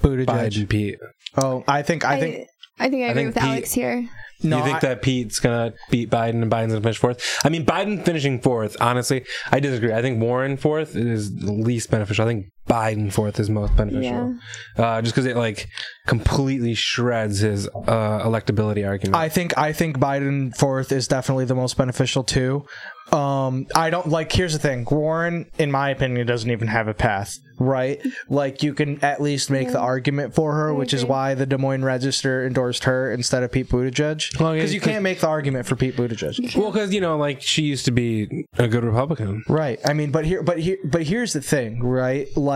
[0.00, 0.98] Buttigieg, Biden, Pete.
[1.36, 2.48] Oh, I think I, I think
[2.80, 4.08] I think I, I agree think with Pete, Alex here.
[4.42, 7.40] No, you think I, that Pete's gonna beat Biden and Biden's gonna finish fourth?
[7.44, 8.76] I mean, Biden finishing fourth.
[8.80, 9.92] Honestly, I disagree.
[9.92, 12.24] I think Warren fourth is the least beneficial.
[12.24, 14.36] I think Biden fourth is most beneficial.
[14.76, 14.84] Yeah.
[14.84, 15.68] Uh, just because it like
[16.06, 19.16] completely shreds his uh, electability argument.
[19.16, 22.66] I think I think Biden fourth is definitely the most beneficial too.
[23.12, 24.30] Um, I don't like.
[24.32, 27.34] Here's the thing: Warren, in my opinion, doesn't even have a path.
[27.58, 28.00] Right?
[28.30, 29.72] Like you can at least make yeah.
[29.72, 33.52] the argument for her, which is why the Des Moines Register endorsed her instead of
[33.52, 34.30] Pete Buttigieg.
[34.30, 36.56] Because well, yeah, you can't make the argument for Pete Buttigieg.
[36.56, 39.44] Well, because you know, like she used to be a good Republican.
[39.46, 39.78] Right.
[39.84, 42.28] I mean, but here, but here, but here's the thing, right?
[42.34, 42.49] Like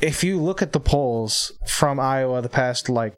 [0.00, 3.14] if you look at the polls from Iowa the past like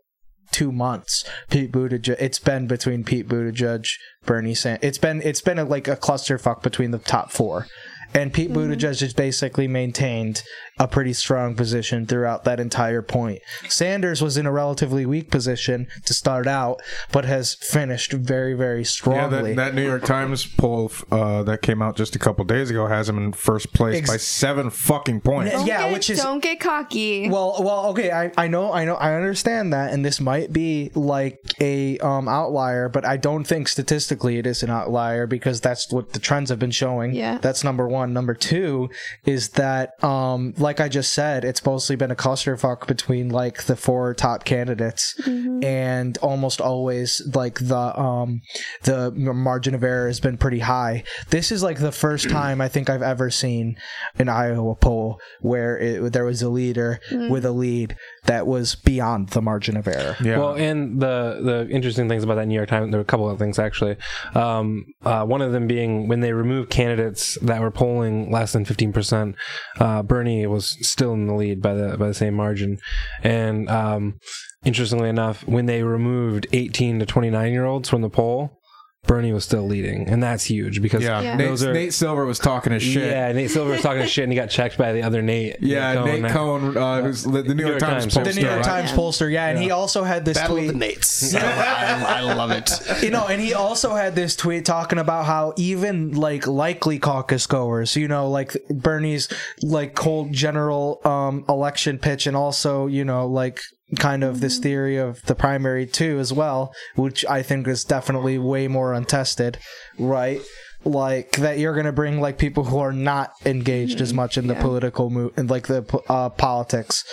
[0.54, 2.16] two months, Pete Buttigieg.
[2.20, 3.88] It's been between Pete Buttigieg,
[4.24, 4.88] Bernie Sanders.
[4.88, 7.66] It's been it's been a, like a clusterfuck between the top four,
[8.14, 8.72] and Pete mm-hmm.
[8.72, 10.42] Buttigieg has basically maintained
[10.78, 13.40] a pretty strong position throughout that entire point.
[13.68, 16.82] Sanders was in a relatively weak position to start out,
[17.12, 19.50] but has finished very, very strongly.
[19.50, 22.70] Yeah, that, that New York Times poll uh, that came out just a couple days
[22.70, 25.52] ago has him in first place Ex- by seven fucking points.
[25.52, 27.28] Don't yeah, get, which is don't get cocky.
[27.28, 30.90] Well, well, okay, I, I know, I know, I understand that, and this might be
[30.94, 35.92] like a um, outlier, but I don't think statistically it is an outlier because that's
[35.92, 37.14] what the trends have been showing.
[37.14, 38.12] Yeah, that's number one.
[38.12, 38.90] Number two
[39.24, 43.76] is that um like I just said, it's mostly been a clusterfuck between like the
[43.76, 45.62] four top candidates, mm-hmm.
[45.62, 48.40] and almost always like the um
[48.82, 51.04] the margin of error has been pretty high.
[51.28, 53.76] This is like the first time I think I've ever seen
[54.18, 57.30] an Iowa poll where it, there was a leader mm-hmm.
[57.30, 60.16] with a lead that was beyond the margin of error.
[60.22, 60.38] Yeah.
[60.38, 63.28] Well, and the the interesting things about that New York Times, there were a couple
[63.28, 63.96] of things actually.
[64.34, 68.64] Um, uh, one of them being when they removed candidates that were polling less than
[68.64, 69.36] fifteen percent,
[69.78, 72.78] uh, Bernie was still in the lead by the by the same margin,
[73.22, 74.18] and um,
[74.64, 78.60] interestingly enough, when they removed eighteen to twenty nine year olds from the poll,
[79.06, 81.36] Bernie was still leading, and that's huge because yeah, yeah.
[81.36, 83.10] Nate, are, Nate, Silver was talking his shit.
[83.10, 85.56] Yeah, Nate Silver was talking his shit, and he got checked by the other Nate.
[85.60, 88.34] Yeah, Nate Cohn, Nate Cohn uh, who's the New, York, New York Times, Times pollster.
[88.34, 90.70] The New York Times pollster, yeah, and he also had this Battle tweet.
[90.70, 91.34] Of the Nates.
[91.38, 92.70] I, I, love it.
[93.02, 97.46] You know, and he also had this tweet talking about how even like likely caucus
[97.46, 99.28] goers, you know, like Bernie's
[99.62, 103.60] like cold general um, election pitch, and also you know like
[103.98, 108.38] kind of this theory of the primary too as well, which I think is definitely
[108.38, 109.58] way more untested,
[109.98, 110.40] right?
[110.84, 114.54] Like that you're gonna bring like people who are not engaged as much in the
[114.54, 114.62] yeah.
[114.62, 117.04] political move and like the uh, politics,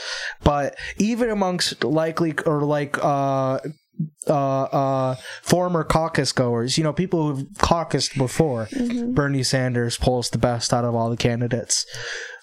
[0.44, 3.60] but even amongst likely or like uh
[4.28, 9.14] uh, uh, former caucus goers, you know, people who've caucused before, mm-hmm.
[9.14, 11.86] Bernie Sanders pulls the best out of all the candidates.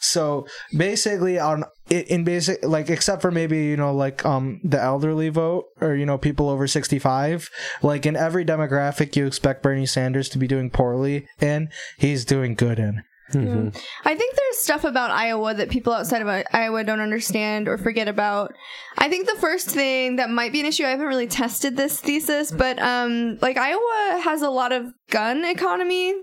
[0.01, 5.29] So basically, on in basic like except for maybe you know like um the elderly
[5.29, 7.49] vote or you know people over 65
[7.83, 12.55] like in every demographic you expect bernie sanders to be doing poorly in he's doing
[12.55, 13.03] good in
[13.33, 13.77] Mm-hmm.
[14.05, 18.09] I think there's stuff about Iowa that people outside of Iowa don't understand or forget
[18.09, 18.55] about.
[18.97, 22.01] I think the first thing that might be an issue, I haven't really tested this
[22.01, 26.15] thesis, but um, like Iowa has a lot of gun economy,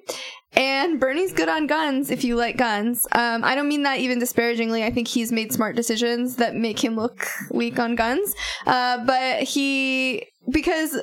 [0.54, 3.08] and Bernie's good on guns if you like guns.
[3.12, 4.84] Um, I don't mean that even disparagingly.
[4.84, 8.34] I think he's made smart decisions that make him look weak on guns.
[8.66, 10.98] Uh, but he, because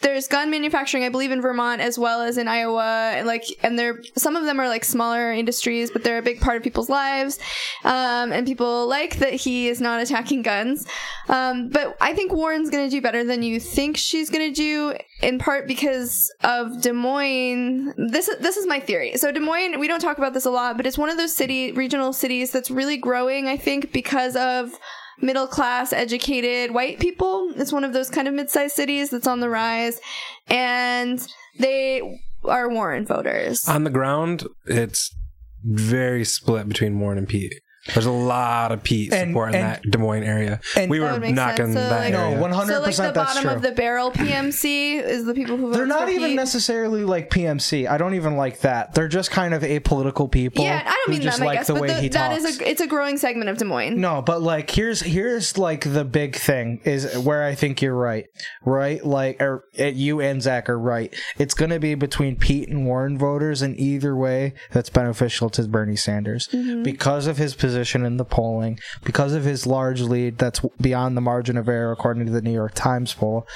[0.00, 3.78] there's gun manufacturing, I believe, in Vermont as well as in Iowa, and like, and
[3.78, 6.88] they're some of them are like smaller industries, but they're a big part of people's
[6.88, 7.38] lives,
[7.84, 10.86] um, and people like that he is not attacking guns.
[11.28, 14.54] Um, but I think Warren's going to do better than you think she's going to
[14.54, 17.92] do, in part because of Des Moines.
[17.96, 19.16] This this is my theory.
[19.16, 21.34] So Des Moines, we don't talk about this a lot, but it's one of those
[21.34, 23.48] city regional cities that's really growing.
[23.48, 24.72] I think because of
[25.20, 27.52] middle class, educated white people.
[27.56, 30.00] It's one of those kind of mid sized cities that's on the rise.
[30.48, 31.26] And
[31.58, 33.68] they are Warren voters.
[33.68, 35.14] On the ground, it's
[35.64, 37.54] very split between Warren and Pete.
[37.86, 40.60] There's a lot of Pete and, support in and, that Des Moines area.
[40.76, 42.34] And we were knocking so that like, area.
[42.34, 43.52] No, 100 So like the bottom true.
[43.52, 46.36] of the barrel PMC is the people who They're not even Pete.
[46.36, 47.88] necessarily like PMC.
[47.88, 48.94] I don't even like that.
[48.94, 50.64] They're just kind of apolitical people.
[50.64, 52.28] Yeah, I don't mean just that, like I guess, the but way the, he that
[52.30, 52.44] talks.
[52.44, 53.98] is a it's a growing segment of Des Moines.
[54.00, 58.26] No, but like here's here's like the big thing is where I think you're right.
[58.64, 59.04] Right?
[59.04, 61.14] Like or you and Zach are right.
[61.38, 65.96] It's gonna be between Pete and Warren voters and either way that's beneficial to Bernie
[65.96, 66.48] Sanders.
[66.48, 66.82] Mm-hmm.
[66.82, 71.20] Because of his position in the polling because of his large lead that's beyond the
[71.20, 73.46] margin of error according to the New York Times poll.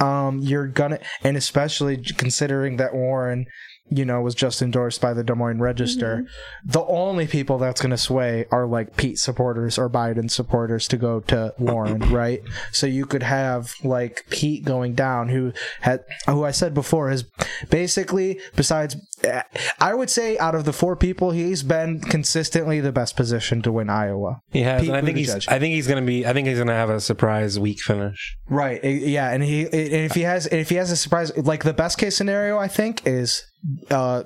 [0.00, 3.46] Um, you're gonna, and especially considering that Warren
[3.90, 6.18] you know, was just endorsed by the Des Moines Register.
[6.18, 6.70] Mm-hmm.
[6.70, 10.96] The only people that's going to sway are like Pete supporters or Biden supporters to
[10.96, 12.40] go to Warren, right?
[12.72, 17.24] So you could have like Pete going down, who had, who I said before has
[17.68, 19.42] basically, besides eh,
[19.80, 23.72] I would say out of the four people, he's been consistently the best position to
[23.72, 24.40] win Iowa.
[24.52, 25.48] He has, and I think he's.
[25.48, 26.24] I think he's going to be.
[26.26, 28.36] I think he's going to have a surprise week finish.
[28.48, 28.80] Right.
[28.84, 31.64] Eh, yeah, and he eh, and if he has if he has a surprise, like
[31.64, 33.44] the best case scenario, I think is
[33.90, 34.22] uh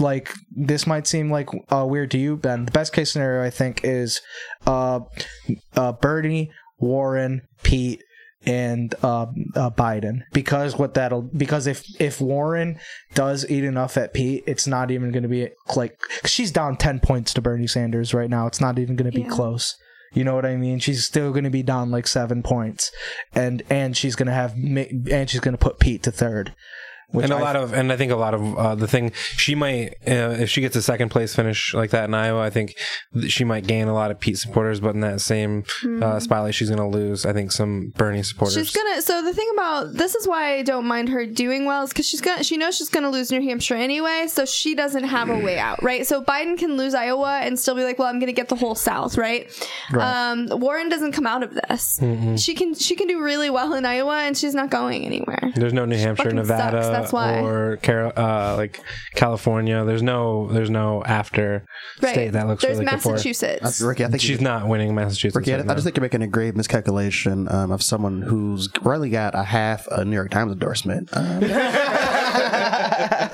[0.00, 2.64] like this might seem like uh, weird to you, Ben.
[2.64, 4.20] The best case scenario, I think, is
[4.66, 5.00] uh,
[5.76, 8.02] uh Bernie, Warren, Pete
[8.46, 12.78] and uh, uh, Biden because what that'll because if if Warren
[13.14, 17.00] does eat enough at Pete, it's not even going to be like she's down ten
[17.00, 18.46] points to Bernie Sanders right now.
[18.46, 19.34] It's not even going to be yeah.
[19.34, 19.76] close.
[20.12, 20.78] You know what I mean?
[20.78, 22.92] She's still going to be down like seven points,
[23.34, 26.54] and and she's going to have and she's going to put Pete to third.
[27.12, 29.54] And a I, lot of, and I think a lot of uh, the thing she
[29.54, 32.76] might, uh, if she gets a second place finish like that in Iowa, I think
[33.28, 34.80] she might gain a lot of Pete supporters.
[34.80, 36.02] But in that same mm.
[36.02, 36.18] uh, hmm.
[36.18, 37.24] spotlight, she's going to lose.
[37.24, 38.54] I think some Bernie supporters.
[38.54, 39.02] She's gonna.
[39.02, 42.08] So the thing about this is why I don't mind her doing well is because
[42.08, 42.42] she's gonna.
[42.42, 45.58] She knows she's going to lose New Hampshire anyway, so she doesn't have a way
[45.58, 46.06] out, right?
[46.06, 48.56] So Biden can lose Iowa and still be like, well, I'm going to get the
[48.56, 49.50] whole South, right?
[49.92, 50.30] right.
[50.30, 51.98] Um, Warren doesn't come out of this.
[52.00, 52.36] Mm-hmm.
[52.36, 52.74] She can.
[52.74, 55.52] She can do really well in Iowa, and she's not going anywhere.
[55.54, 56.82] There's no New Hampshire, Nevada.
[56.82, 57.40] Sucks, that's why.
[57.40, 57.78] Or
[58.16, 58.80] uh, like
[59.14, 59.84] California.
[59.84, 61.64] There's no there's no after
[62.02, 62.12] right.
[62.12, 63.82] state that looks there's really Massachusetts.
[63.82, 65.36] Uh, Ricky, I think she's not winning Massachusetts.
[65.36, 68.68] Ricky, right I, I, just think you're making a grave miscalculation um, of someone who's
[68.82, 71.08] really got a half a New York Times endorsement.
[71.12, 71.40] Um,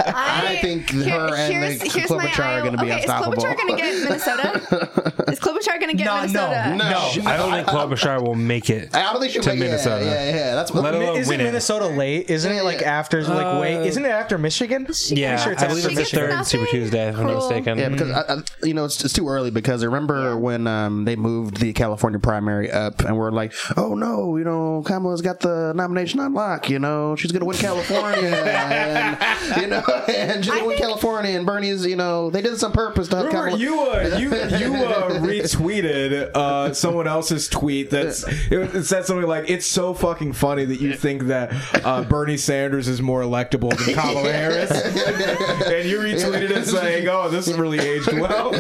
[0.51, 3.35] I, I, think here, her and the Klobuchar are going to be okay, unstoppable.
[3.35, 5.23] Is Klobuchar going to get Minnesota?
[5.33, 6.75] is Klobuchar going to get no, Minnesota?
[6.77, 7.31] No, no.
[7.31, 8.95] I don't think Klobuchar will make it.
[8.95, 10.05] I don't think she'll to make Minnesota.
[10.05, 10.55] Yeah, yeah, yeah.
[10.55, 10.85] That's what.
[10.85, 12.31] Let alone isn't Minnesota late?
[12.31, 13.87] Isn't it like after like uh, wait?
[13.87, 14.87] Isn't it after Michigan?
[15.09, 17.09] Yeah, sure I believe it's the third Super Tuesday.
[17.09, 17.79] If I'm not mistaken.
[17.79, 21.05] Yeah, because I, I, you know it's, it's too early because I remember when um,
[21.05, 25.41] they moved the California primary up and we're like, oh no, you know Kamala's got
[25.41, 26.69] the nomination on lock.
[26.69, 28.31] You know she's going to win California.
[28.31, 31.37] and, you know, and she's going to California.
[31.37, 33.59] And Bernie's, you know, they did this on purpose to have Remember, Kamala.
[33.61, 39.49] you uh, you you uh, retweeted uh, someone else's tweet that's it, said something like,
[39.49, 41.53] "It's so fucking funny that you think that
[41.85, 47.29] uh, Bernie Sanders is more electable than Kamala Harris," and you retweeted it saying, "Oh,
[47.29, 48.55] this has really aged well."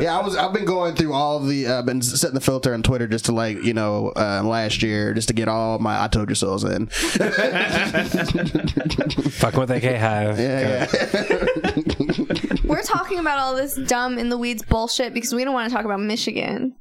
[0.00, 0.36] yeah, I was.
[0.36, 1.66] I've been going through all of the.
[1.66, 4.82] I've uh, been setting the filter on Twitter just to like you know uh, last
[4.82, 6.86] year just to get all my I told you so's in.
[9.36, 10.38] Fuck what they can have.
[10.38, 10.86] Yeah, yeah.
[12.64, 15.74] We're talking about all this dumb in the weeds bullshit because we don't want to
[15.74, 16.74] talk about Michigan.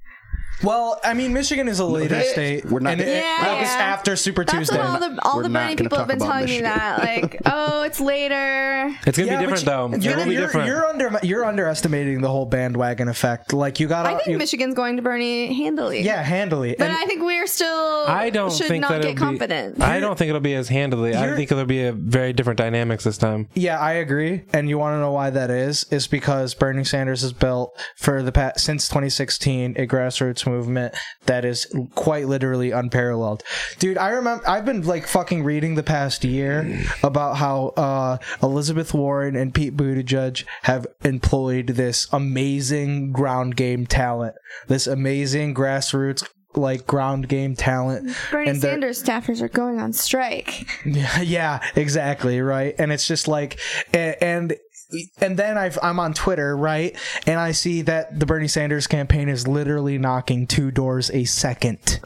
[0.63, 2.65] Well, I mean, Michigan is a later state.
[2.65, 2.93] We're not.
[2.93, 4.77] And it, yeah, it's after Super That's Tuesday.
[4.77, 6.63] What all the, all the Bernie people have been telling Michigan.
[6.63, 6.99] me that.
[6.99, 8.95] Like, oh, it's later.
[9.05, 9.89] It's gonna yeah, be different though.
[9.97, 10.67] You're, it will be different.
[10.67, 11.19] You're under.
[11.23, 13.53] You're underestimating the whole bandwagon effect.
[13.53, 14.05] Like you got.
[14.05, 16.01] I think you, Michigan's going to Bernie handily.
[16.01, 16.75] Yeah, handily.
[16.77, 18.05] But and I think we're still.
[18.07, 19.77] I don't should think not that get confident.
[19.77, 21.15] Be, I don't think it'll be as handily.
[21.15, 23.47] I think it'll be a very different dynamics this time.
[23.53, 24.43] Yeah, I agree.
[24.53, 25.85] And you want to know why that is?
[25.91, 31.45] Is because Bernie Sanders has built for the past since 2016 a grassroots movement that
[31.45, 33.43] is quite literally unparalleled.
[33.79, 38.93] Dude, I remember I've been like fucking reading the past year about how uh, Elizabeth
[38.93, 44.35] Warren and Pete Buttigieg have employed this amazing ground game talent,
[44.67, 46.27] this amazing grassroots
[46.57, 48.15] like ground game talent.
[48.31, 50.67] Bernie and Sanders staffers are going on strike.
[50.85, 52.75] Yeah, yeah, exactly, right.
[52.77, 53.59] And it's just like,
[53.93, 54.57] and, and
[55.19, 56.95] and then i am on Twitter, right?
[57.25, 61.99] And I see that the Bernie Sanders campaign is literally knocking two doors a second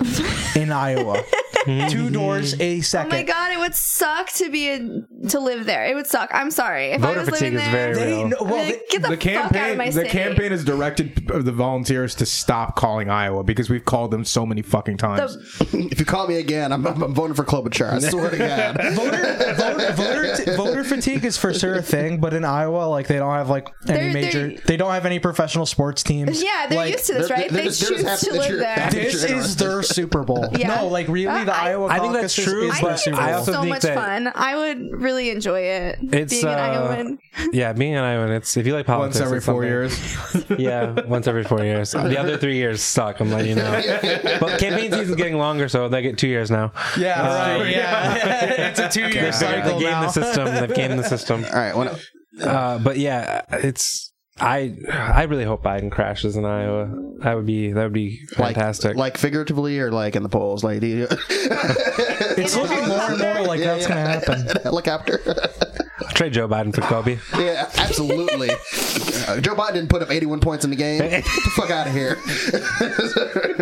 [0.56, 1.23] in Iowa.
[1.65, 1.89] Mm-hmm.
[1.89, 2.62] two doors mm-hmm.
[2.62, 3.13] a second.
[3.13, 4.80] Oh my god, it would suck to be a,
[5.30, 5.86] to live there.
[5.86, 6.30] It would suck.
[6.34, 6.91] I'm sorry.
[6.91, 9.78] If Voter I was living there, they, no, well, they, get the, the campaign.
[9.78, 10.10] the city.
[10.10, 14.62] campaign has directed the volunteers to stop calling Iowa because we've called them so many
[14.62, 15.36] fucking times.
[15.58, 17.93] The, if you call me again, I'm, I'm, voting for Klobuchar.
[17.93, 18.78] I swear to God.
[18.93, 23.08] voter, voter, voter, t- voter fatigue is for sure a thing, but in Iowa, like
[23.08, 24.48] they don't have like any they're, major.
[24.48, 26.41] They're, they don't have any professional sports teams.
[26.41, 27.50] Yeah, they're like, used to this, right?
[27.50, 28.89] They choose to live there.
[28.91, 30.48] This is their Super Bowl.
[30.58, 30.76] Yeah.
[30.76, 31.49] No, like really, ah.
[31.50, 31.88] The I, Iowa.
[31.88, 32.72] I think that's true.
[32.72, 34.32] I think I also so think much that fun.
[34.34, 36.00] I would really enjoy it.
[36.02, 37.20] It's being uh, an Iowan.
[37.52, 38.32] Yeah, being an Iowan.
[38.32, 39.20] It's if you like politics.
[39.20, 39.98] Once every four years.
[40.58, 41.92] yeah, once every four years.
[41.92, 43.20] The other three years suck.
[43.20, 43.70] I'm letting you know.
[44.40, 46.72] But campaign season's getting longer, so they get two years now.
[46.98, 47.70] Yeah, uh, right.
[47.70, 50.46] Yeah, it's a two-year cycle They've gamed the system.
[50.46, 51.46] They've gamed the system.
[51.46, 51.76] All right.
[51.76, 52.00] Well,
[52.42, 56.89] uh, but yeah, it's I I really hope Biden crashes in Iowa.
[57.19, 58.91] That would be that would be fantastic.
[58.95, 61.06] Like, like figuratively or like in the polls, lady.
[62.39, 63.89] it's looking more and more like yeah, that's yeah.
[63.89, 64.62] gonna happen.
[64.63, 65.21] Helicopter.
[66.13, 67.17] trade Joe Biden for Kobe.
[67.38, 68.49] Yeah, absolutely.
[69.28, 70.99] uh, Joe Biden didn't put up 81 points in the game.
[70.99, 72.17] Get the fuck out of here.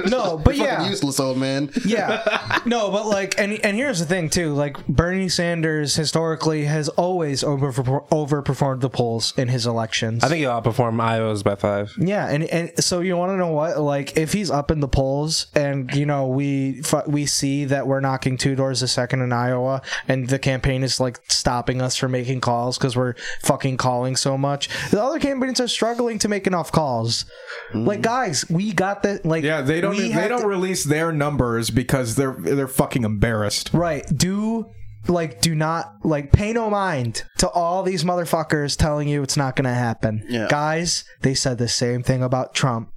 [0.10, 1.70] no, but yeah, useless old man.
[1.86, 4.54] Yeah, no, but like, and and here's the thing too.
[4.54, 10.24] Like Bernie Sanders historically has always over overperformed the polls in his elections.
[10.24, 11.94] I think he'll outperform Iowa's by five.
[11.98, 13.80] Yeah, and and so you want to know what?
[13.80, 18.00] Like, if he's up in the polls, and you know we we see that we're
[18.00, 22.12] knocking two doors a second in Iowa, and the campaign is like stopping us from
[22.12, 24.70] making calls because we're fucking calling so much.
[24.90, 27.26] The other campaigns are struggling to make enough calls.
[27.74, 27.86] Mm.
[27.86, 29.44] Like, guys, we got the like.
[29.44, 29.98] Yeah, they don't.
[29.98, 33.72] They don't to, release their numbers because they're they're fucking embarrassed.
[33.74, 34.06] Right.
[34.16, 34.72] Do
[35.10, 39.56] like do not like pay no mind to all these motherfuckers telling you it's not
[39.56, 40.26] going to happen.
[40.28, 40.48] Yeah.
[40.50, 42.92] Guys, they said the same thing about Trump.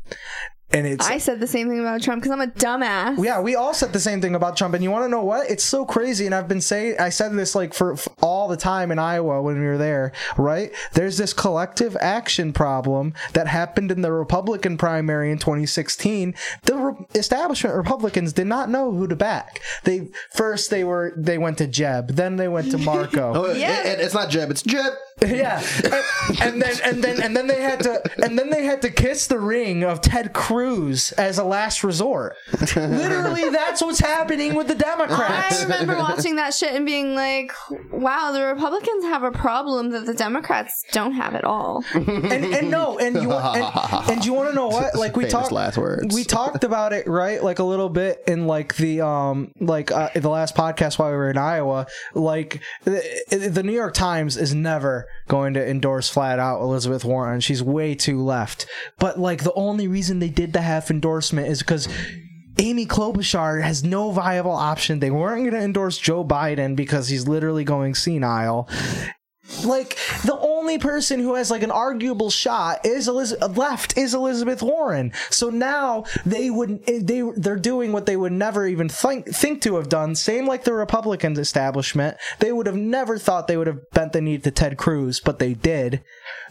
[0.73, 3.23] And it's I said the same thing about Trump because I'm a dumbass.
[3.23, 4.75] Yeah, we all said the same thing about Trump.
[4.75, 5.51] And you want to know what?
[5.51, 6.27] It's so crazy.
[6.27, 9.43] And I've been saying, I said this like for, for, all the time in Iowa
[9.43, 10.73] when we were there, right?
[10.93, 16.35] There's this collective action problem that happened in the Republican primary in 2016.
[16.63, 19.61] The re- establishment Republicans did not know who to back.
[19.85, 23.33] They first they were they went to Jeb, then they went to Marco.
[23.35, 23.81] oh, yeah.
[23.81, 24.93] It, it, it's not Jeb, it's Jeb.
[25.31, 28.83] Yeah, and, and, then and then and then they had to and then they had
[28.83, 32.37] to kiss the ring of Ted Cruz as a last resort.
[32.75, 35.61] Literally, that's what's happening with the Democrats.
[35.61, 37.53] I remember watching that shit and being like,
[37.91, 42.71] "Wow, the Republicans have a problem that the Democrats don't have at all." And, and
[42.71, 44.95] no, and you and, and you want to know what?
[44.95, 46.15] Like we talked last words.
[46.15, 50.09] We talked about it right, like a little bit in like the um like uh,
[50.15, 51.87] the last podcast while we were in Iowa.
[52.15, 57.41] Like the, the New York Times is never going to endorse flat out Elizabeth Warren.
[57.41, 58.67] She's way too left.
[58.99, 61.89] But like the only reason they did the half endorsement is because
[62.59, 64.99] Amy Klobuchar has no viable option.
[64.99, 68.69] They weren't going to endorse Joe Biden because he's literally going senile
[69.65, 74.63] like the only person who has like an arguable shot is Elizabeth left is Elizabeth
[74.63, 75.13] Warren.
[75.31, 79.63] So now they would eh, they they're doing what they would never even think think
[79.63, 80.15] to have done.
[80.15, 82.17] Same like the Republicans establishment.
[82.39, 85.39] They would have never thought they would have bent the knee to Ted Cruz, but
[85.39, 86.03] they did.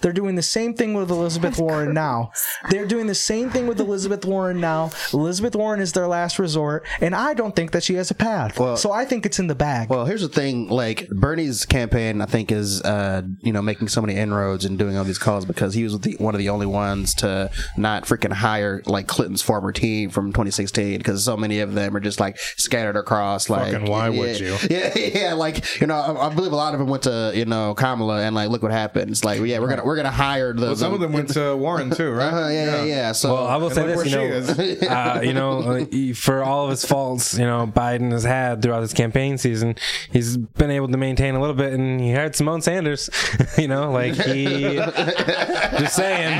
[0.01, 2.31] They're doing the same thing with Elizabeth Warren now.
[2.69, 4.91] They're doing the same thing with Elizabeth Warren now.
[5.13, 8.59] Elizabeth Warren is their last resort, and I don't think that she has a path.
[8.59, 9.89] Well, so I think it's in the bag.
[9.89, 14.01] Well, here's the thing: like Bernie's campaign, I think is uh, you know making so
[14.01, 16.65] many inroads and doing all these calls because he was the, one of the only
[16.65, 21.73] ones to not freaking hire like Clinton's former team from 2016 because so many of
[21.73, 23.49] them are just like scattered across.
[23.49, 24.57] Like, Fucking why yeah, would you?
[24.69, 27.45] Yeah, yeah, like you know, I, I, believe a lot of them went to you
[27.45, 29.11] know Kamala and like look what happened.
[29.11, 30.67] It's like yeah, we're gonna we're gonna hire the.
[30.67, 32.27] Well, some of them went to Warren too, right?
[32.27, 36.13] Uh-huh, yeah, yeah, yeah, So well, I will say this, you know, uh, you know,
[36.13, 39.75] for all of his faults, you know, Biden has had throughout his campaign season,
[40.11, 43.09] he's been able to maintain a little bit, and he hired Symone Sanders.
[43.57, 44.75] you know, like he.
[44.75, 46.39] just saying.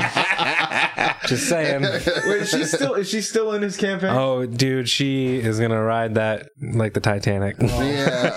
[1.26, 1.82] Just saying.
[1.82, 4.10] Wait, is she still is she still in his campaign?
[4.10, 7.56] Oh, dude, she is gonna ride that like the Titanic.
[7.60, 8.30] Yeah.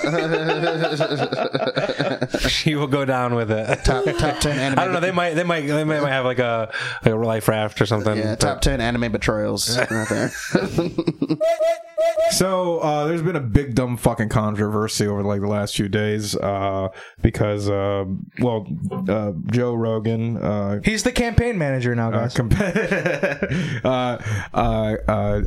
[2.48, 3.84] she will go down with it.
[3.84, 4.80] Top top ten anime.
[4.80, 5.00] I don't know.
[5.00, 6.72] They might they might they might, might have like a
[7.04, 8.18] like a life raft or something.
[8.18, 10.32] Yeah, top ten anime betrayals right there.
[12.32, 16.36] so uh, there's been a big dumb fucking controversy over like the last few days
[16.38, 16.90] uh,
[17.22, 18.06] because uh,
[18.40, 18.66] well
[19.08, 22.34] uh, Joe Rogan uh, he's the campaign manager now guys.
[22.34, 22.54] comp-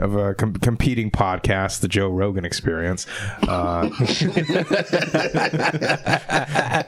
[0.01, 3.07] of a com- competing podcast the Joe Rogan Experience.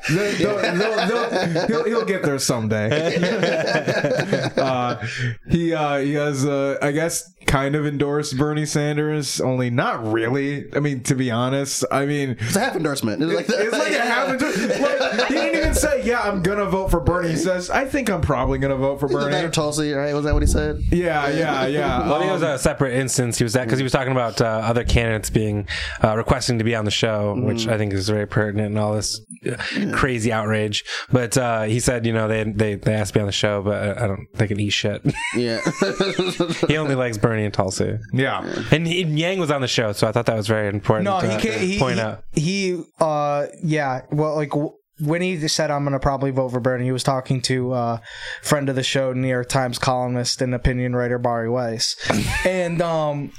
[0.08, 3.18] They'll, he'll, he'll, get there someday.
[5.48, 10.72] He he has I guess kind of endorsed Bernie Sanders only not really.
[10.74, 13.22] I mean, to be honest, I mean, it's a half endorsement.
[13.22, 14.80] It's like, it's like a half endorsement.
[14.80, 18.10] Like, he didn't even say, "Yeah, I'm gonna vote for Bernie." He says, "I think
[18.10, 20.14] I'm probably gonna vote for Bernie." Better Tulsi, right?
[20.14, 20.80] Was that what he said?
[20.92, 22.00] Yeah, yeah, yeah.
[22.00, 23.38] well, um, I think it was a separate instance.
[23.38, 25.66] He was that because he was talking about uh, other candidates being
[26.04, 27.46] uh, requesting to be on the show, mm.
[27.46, 29.20] which I think is very pertinent and all this
[29.50, 29.56] uh,
[29.92, 30.84] crazy outrage.
[31.10, 33.62] But uh, he said, you know, they they they asked to be on the show,
[33.62, 34.26] but I don't.
[34.34, 35.02] They can eat shit.
[35.34, 35.60] Yeah.
[36.68, 37.98] he only likes Bernie and Tulsi.
[38.12, 38.40] Yeah.
[38.70, 41.04] And he, Yang was on the show, so I thought that was very important.
[41.04, 41.60] No, he can't.
[41.60, 42.24] He, point he, out.
[42.32, 44.02] He, uh, yeah.
[44.10, 44.52] Well, like
[45.00, 47.98] when he said I'm going to probably vote for Bernie, he was talking to uh,
[48.42, 51.96] friend of the show, New York Times columnist and opinion writer Bari Weiss,
[52.44, 53.32] and um,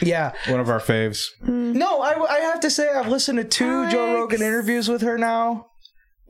[0.00, 1.26] yeah, one of our faves.
[1.42, 3.92] No, I, I have to say I've listened to two Alex.
[3.92, 5.66] Joe Rogan interviews with her now.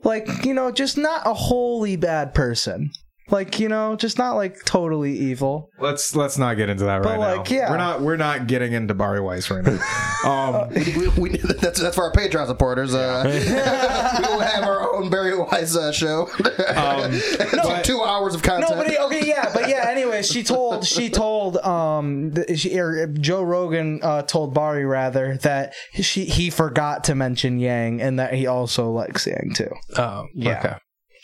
[0.03, 2.91] Like you know, just not a wholly bad person.
[3.31, 5.71] Like you know, just not like totally evil.
[5.79, 7.55] Let's let's not get into that But, right like, now.
[7.57, 7.69] yeah.
[7.71, 9.79] we're not we're not getting into Bari Weiss right now.
[10.25, 12.95] Um, we, we, that's that's for our Patreon supporters.
[12.95, 16.27] Uh, we will have our own Bari Weiss uh, show.
[16.75, 17.11] um,
[17.55, 18.71] no, two hours of content.
[18.71, 19.85] No, but he- okay, yeah, but yeah.
[19.87, 25.37] Anyway, she told she told um th- she, or Joe Rogan uh, told Bari rather
[25.43, 29.71] that she he forgot to mention Yang and that he also likes Yang too.
[29.97, 30.57] Oh, Yeah.
[30.59, 30.75] okay.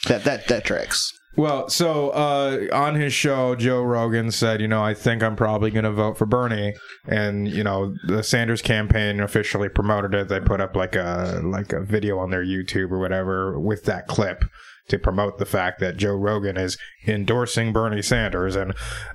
[0.09, 1.11] that that that tracks.
[1.37, 5.71] Well, so uh, on his show, Joe Rogan said, you know, I think I'm probably
[5.71, 6.75] going to vote for Bernie,
[7.07, 10.27] and you know, the Sanders campaign officially promoted it.
[10.27, 14.07] They put up like a like a video on their YouTube or whatever with that
[14.07, 14.43] clip
[14.91, 16.77] to promote the fact that Joe Rogan is
[17.07, 18.73] endorsing Bernie Sanders, and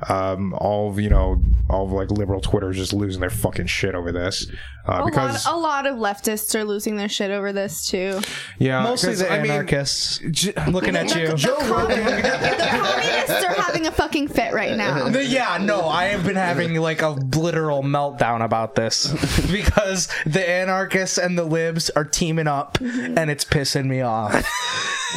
[0.09, 3.67] um, all of, you know, all of like liberal Twitter is just losing their fucking
[3.67, 4.51] shit over this
[4.89, 8.21] uh, A because lot, a lot of leftists are losing their shit over this too.
[8.59, 10.21] yeah, Mostly 'cause, the I mean, anarchists.
[10.31, 11.29] j- looking at you.
[11.29, 15.09] The, com- the communists are having a fucking fit right now.
[15.17, 19.07] The- yeah, no, I have been having like a literal meltdown about this
[19.51, 24.45] because the anarchists and the libs are teaming up and it's pissing me off.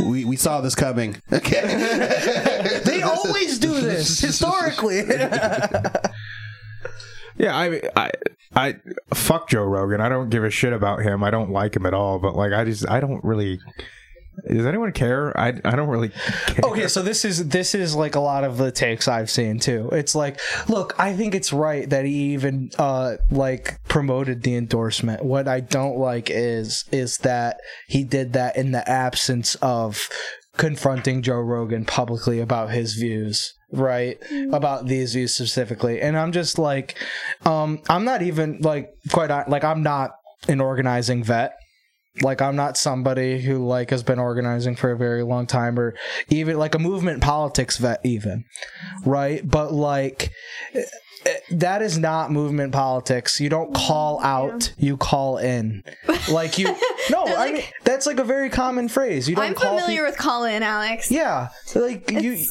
[0.05, 1.15] We we saw this coming.
[1.31, 2.35] Okay.
[2.85, 5.03] They always do this historically.
[7.39, 8.11] Yeah, I, I,
[8.53, 8.75] I,
[9.13, 10.01] fuck Joe Rogan.
[10.01, 11.23] I don't give a shit about him.
[11.23, 12.19] I don't like him at all.
[12.19, 13.59] But like, I just, I don't really.
[14.47, 15.37] Does anyone care?
[15.39, 16.09] I, I don't really.
[16.09, 16.65] Care.
[16.65, 19.89] okay so this is this is like a lot of the takes i've seen too
[19.91, 20.39] it's like
[20.69, 25.59] look i think it's right that he even uh like promoted the endorsement what i
[25.59, 30.09] don't like is is that he did that in the absence of
[30.59, 34.17] confronting joe rogan publicly about his views right?
[34.51, 36.01] About these views specifically.
[36.01, 36.97] And i'm just like
[37.45, 40.11] um i'm not even like quite like i'm not
[40.47, 41.53] an organizing vet.
[42.21, 45.95] Like i'm not somebody who like has been organizing for a very long time or
[46.29, 48.45] even like a movement politics vet even
[49.05, 49.47] right?
[49.47, 50.31] But like
[51.51, 53.39] that is not movement politics.
[53.39, 55.83] You don't call mm, out you call in.
[56.29, 56.65] Like you
[57.09, 59.27] no i like- mean that's like a very common phrase.
[59.27, 61.09] You don't I'm call familiar with in, Alex.
[61.09, 62.45] yeah like you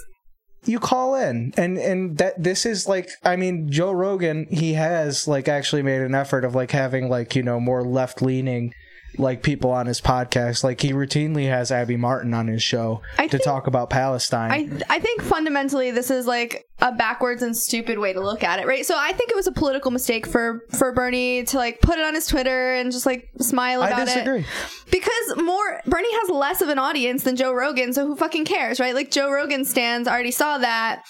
[0.65, 1.53] you call in.
[1.57, 6.01] And and that this is like i mean joe rogan he has like actually made
[6.01, 8.73] an effort of like having like you know more left leaning
[9.17, 13.27] like people on his podcast like he routinely has abby martin on his show I
[13.27, 17.57] to think- talk about palestine I I think fundamentally this is like a backwards and
[17.57, 18.87] stupid way to look at it, right?
[18.87, 22.05] So I think it was a political mistake for for Bernie to like put it
[22.05, 24.41] on his Twitter and just like smile I about disagree.
[24.43, 24.47] it.
[24.89, 28.79] Because more Bernie has less of an audience than Joe Rogan, so who fucking cares,
[28.79, 28.95] right?
[28.95, 31.03] Like Joe Rogan stands already saw that.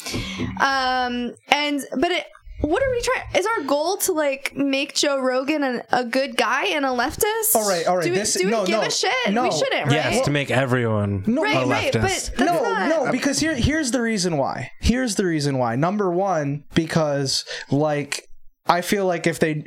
[0.60, 2.24] Um and but it
[2.60, 3.24] what are we trying?
[3.36, 7.54] Is our goal to like make Joe Rogan an, a good guy and a leftist?
[7.54, 9.12] All right, all right, Do we, this- do we no, give no, a shit?
[9.32, 9.44] no.
[9.44, 9.92] We shouldn't, right?
[9.92, 12.34] Yes, to make everyone No, a right, right, but leftist.
[12.36, 14.70] that's no, not, no, because here here's the reason why.
[14.80, 15.76] Here's the reason why.
[15.76, 18.28] Number one, because like
[18.66, 19.64] I feel like if they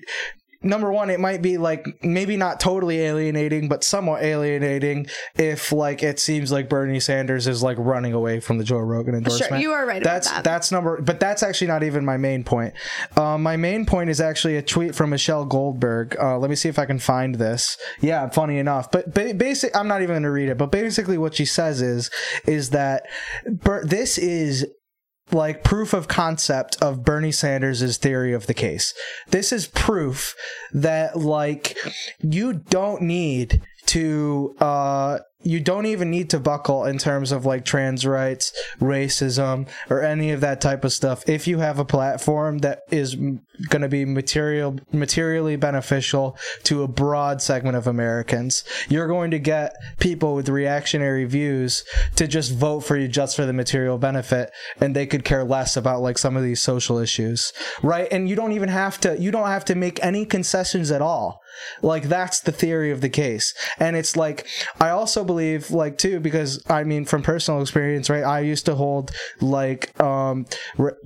[0.64, 6.04] number one, it might be like maybe not totally alienating, but somewhat alienating if like
[6.04, 9.50] it seems like Bernie Sanders is like running away from the Joe Rogan endorsement.
[9.50, 10.44] Sure, you are right about That's that.
[10.44, 12.74] that's number, but that's actually not even my main point.
[13.16, 16.16] Uh, my main point is actually a tweet from Michelle Goldberg.
[16.20, 17.78] Uh, let me see if I can find this.
[18.00, 19.76] Yeah, funny enough, but ba- basic.
[19.76, 22.10] I'm not even going to read it, but basically what she says is
[22.46, 23.04] is that
[23.46, 24.66] Ber- this is
[25.34, 28.94] like proof of concept of Bernie Sanders' theory of the case.
[29.30, 30.36] This is proof
[30.74, 31.78] that like
[32.22, 37.66] you don't need to uh you don't even need to buckle in terms of like
[37.66, 42.60] trans rights, racism, or any of that type of stuff if you have a platform
[42.60, 48.64] that is going to be material materially beneficial to a broad segment of Americans.
[48.90, 51.84] You're going to get people with reactionary views
[52.16, 55.78] to just vote for you just for the material benefit and they could care less
[55.78, 57.54] about like some of these social issues.
[57.82, 58.08] Right?
[58.12, 61.41] And you don't even have to you don't have to make any concessions at all.
[61.82, 63.54] Like that's the theory of the case.
[63.80, 64.48] And it's like
[64.80, 68.24] I also believe like too because I mean from personal experience, right?
[68.24, 70.46] I used to hold like um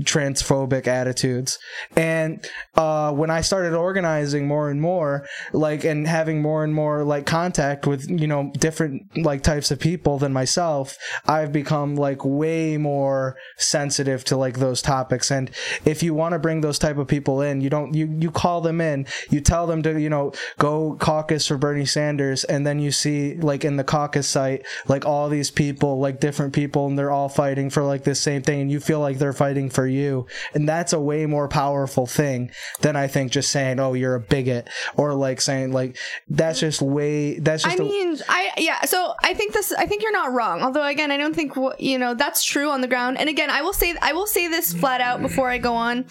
[0.01, 1.59] transphobic attitudes.
[1.95, 7.03] And uh when I started organizing more and more like and having more and more
[7.03, 12.23] like contact with, you know, different like types of people than myself, I've become like
[12.23, 15.51] way more sensitive to like those topics and
[15.85, 18.61] if you want to bring those type of people in, you don't you you call
[18.61, 22.79] them in, you tell them to, you know, go caucus for Bernie Sanders and then
[22.79, 26.97] you see like in the caucus site like all these people like different people and
[26.97, 29.87] they're all fighting for like the same thing and you feel like they're fighting for
[29.87, 30.25] you.
[30.53, 34.19] And that's a way more powerful thing than i think just saying oh you're a
[34.19, 35.97] bigot or like saying like
[36.29, 40.01] that's just way that's just i mean I yeah so i think this i think
[40.01, 40.61] you're not wrong.
[40.61, 43.17] Although again i don't think you know that's true on the ground.
[43.17, 46.05] And again i will say i will say this flat out before i go on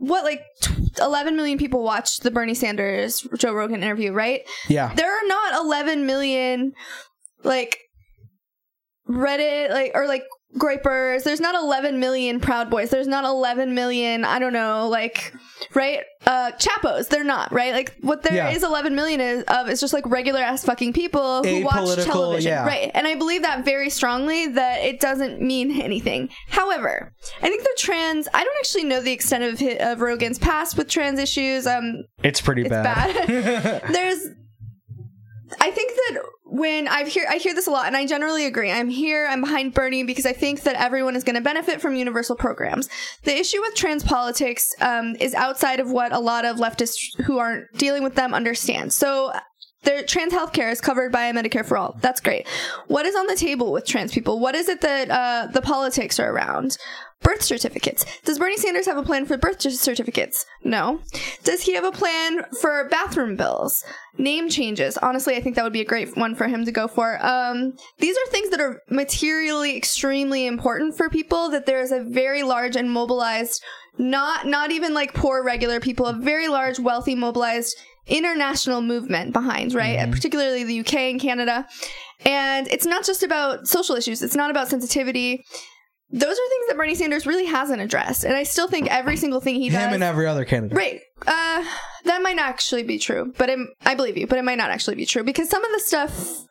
[0.00, 0.42] what like
[0.98, 4.40] 11 million people watched the Bernie Sanders Joe Rogan interview, right?
[4.68, 4.92] Yeah.
[4.94, 6.72] There are not 11 million
[7.44, 7.78] like
[9.08, 10.24] Reddit like or like
[10.58, 11.22] Groypers.
[11.22, 12.90] There's not 11 million Proud Boys.
[12.90, 15.32] There's not 11 million, I don't know, like,
[15.74, 16.00] right?
[16.26, 17.06] Uh, Chapos.
[17.06, 17.72] They're not, right?
[17.72, 18.50] Like, what there yeah.
[18.50, 22.50] is 11 million is, of is just like regular ass fucking people who watch television.
[22.50, 22.66] Yeah.
[22.66, 22.90] Right.
[22.94, 26.30] And I believe that very strongly that it doesn't mean anything.
[26.48, 30.76] However, I think the trans, I don't actually know the extent of, of Rogan's past
[30.76, 31.66] with trans issues.
[31.66, 33.26] Um, It's pretty it's bad.
[33.26, 33.82] bad.
[33.92, 34.26] There's,
[35.60, 38.70] I think that when I hear I hear this a lot, and I generally agree.
[38.70, 39.26] I'm here.
[39.28, 42.88] I'm behind Bernie because I think that everyone is going to benefit from universal programs.
[43.22, 47.38] The issue with trans politics um, is outside of what a lot of leftists who
[47.38, 48.92] aren't dealing with them understand.
[48.92, 49.32] So
[49.84, 51.96] their trans healthcare is covered by Medicare for all.
[52.00, 52.46] That's great.
[52.88, 54.38] What is on the table with trans people?
[54.40, 56.76] What is it that uh, the politics are around?
[57.22, 58.06] Birth certificates.
[58.24, 60.46] Does Bernie Sanders have a plan for birth certificates?
[60.64, 61.00] No.
[61.44, 63.84] Does he have a plan for bathroom bills?
[64.16, 64.96] Name changes.
[64.96, 67.24] Honestly, I think that would be a great one for him to go for.
[67.24, 72.02] Um, these are things that are materially extremely important for people that there is a
[72.02, 73.62] very large and mobilized
[73.98, 79.74] not not even like poor regular people, a very large, wealthy, mobilized international movement behind,
[79.74, 79.98] right?
[79.98, 80.12] Mm-hmm.
[80.12, 81.66] Particularly the UK and Canada.
[82.24, 84.22] And it's not just about social issues.
[84.22, 85.44] It's not about sensitivity
[86.12, 89.40] those are things that Bernie Sanders really hasn't addressed, and I still think every single
[89.40, 89.78] thing he does.
[89.80, 90.76] Him and every other candidate.
[90.76, 91.00] Right.
[91.26, 91.64] Uh,
[92.04, 94.26] that might not actually be true, but it, I believe you.
[94.26, 96.46] But it might not actually be true because some of the stuff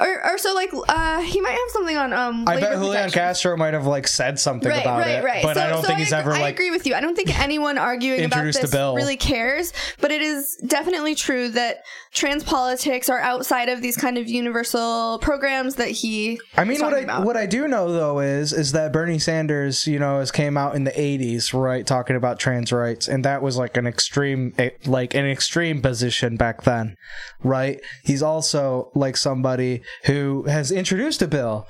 [0.00, 3.56] or, or so like uh he might have something on um I bet Julian Castro
[3.56, 5.42] might have like said something right, about right, it right.
[5.42, 6.42] but so, I don't so think he's I, ever like.
[6.42, 10.22] I agree with you I don't think anyone arguing about this really cares but it
[10.22, 15.90] is definitely true that trans politics are outside of these kind of universal programs that
[15.90, 17.24] he I mean what I about.
[17.26, 20.74] what I do know though is is that Bernie Sanders you know has came out
[20.74, 24.54] in the 80s right talking about trans rights and that was like an extreme
[24.86, 26.96] like an extreme position back then
[27.42, 31.66] right he's also like somebody who has introduced a bill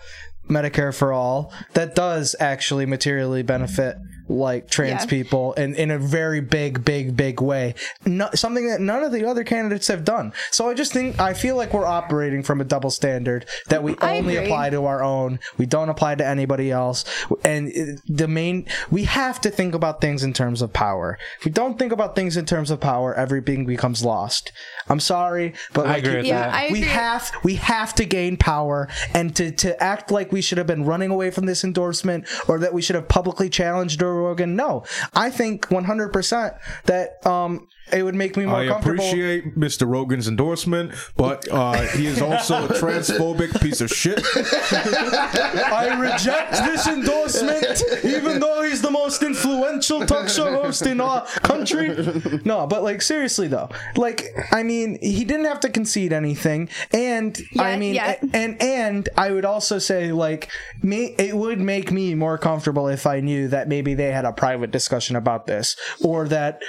[0.50, 3.96] Medicare for all that does actually materially benefit
[4.28, 5.06] like trans yeah.
[5.06, 7.74] people and in a very big big big way.
[8.06, 10.32] No, something that none of the other candidates have done.
[10.50, 13.96] So i just think i feel like we're operating from a double standard that we
[13.98, 14.46] I only agree.
[14.46, 15.40] apply to our own.
[15.58, 17.04] We don't apply to anybody else.
[17.44, 21.18] And uh, the main we have to think about things in terms of power.
[21.38, 24.52] If we don't think about things in terms of power everything becomes lost
[24.90, 26.70] i'm sorry but like, I agree with yeah, that.
[26.70, 30.66] we have we have to gain power and to to act like we should have
[30.66, 34.56] been running away from this endorsement or that we should have publicly challenged or Rogan.
[34.56, 34.84] No,
[35.14, 39.04] I think 100% that um, it would make me more I comfortable.
[39.04, 39.88] appreciate Mr.
[39.88, 44.20] Rogan's endorsement, but uh, he is also a transphobic piece of shit.
[44.34, 51.24] I reject this endorsement, even though he's the most influential talk show host in our
[51.26, 51.96] country.
[52.44, 57.38] No, but like seriously though, like I mean, he didn't have to concede anything, and
[57.52, 58.22] yet, I mean, yet.
[58.32, 60.50] and and I would also say like
[60.82, 64.32] me, it would make me more comfortable if I knew that maybe they had a
[64.32, 66.62] private discussion about this, or that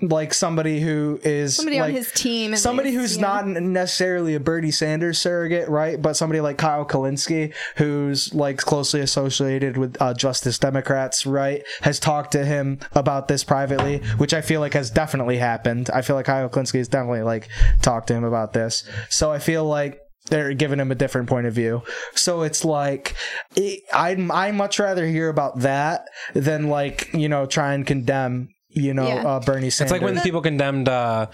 [0.00, 3.22] like somebody who is somebody like, on his team, somebody least, who's yeah.
[3.22, 6.00] not necessarily a Bernie Sanders surrogate, right?
[6.00, 11.98] But somebody like Kyle Kulinski, who's like closely associated with uh, Justice Democrats, right, has
[11.98, 15.90] talked to him about this privately, which I feel like has definitely happened.
[15.90, 17.48] I feel like Kyle Kulinski has definitely like
[17.82, 18.88] talked to him about this.
[19.08, 21.82] So I feel like they're giving him a different point of view.
[22.14, 23.16] So it's like
[23.56, 28.50] it, I'd I much rather hear about that than like you know try and condemn
[28.70, 29.26] you know yeah.
[29.26, 29.92] uh, Bernie Sanders.
[29.92, 31.26] It's like when people condemned uh,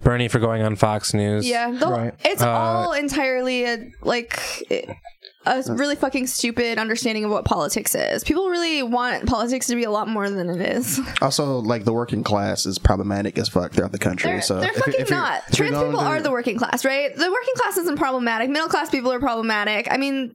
[0.00, 1.48] Bernie for going on Fox News.
[1.48, 2.14] Yeah, right.
[2.24, 4.40] it's uh, all entirely a, like.
[4.70, 4.88] It,
[5.46, 8.24] a really fucking stupid understanding of what politics is.
[8.24, 11.00] People really want politics to be a lot more than it is.
[11.22, 14.30] Also, like the working class is problematic as fuck throughout the country.
[14.30, 15.42] They're, so they're if, fucking if not.
[15.52, 17.14] Trans people are the working class, right?
[17.14, 18.50] The working class isn't problematic.
[18.50, 19.86] Middle class people are problematic.
[19.88, 20.34] I mean,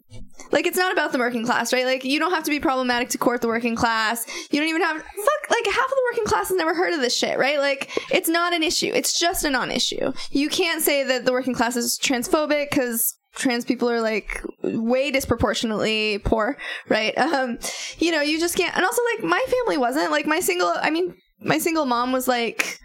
[0.51, 1.85] like it's not about the working class, right?
[1.85, 4.25] Like you don't have to be problematic to court the working class.
[4.49, 5.49] You don't even have fuck.
[5.49, 7.59] Like half of the working class has never heard of this shit, right?
[7.59, 8.91] Like it's not an issue.
[8.93, 10.13] It's just a non-issue.
[10.31, 15.11] You can't say that the working class is transphobic because trans people are like way
[15.11, 16.57] disproportionately poor,
[16.89, 17.13] right?
[17.27, 17.59] Um,
[17.99, 18.75] you know, you just can't.
[18.75, 20.73] And also, like, my family wasn't like my single.
[20.75, 22.79] I mean, my single mom was like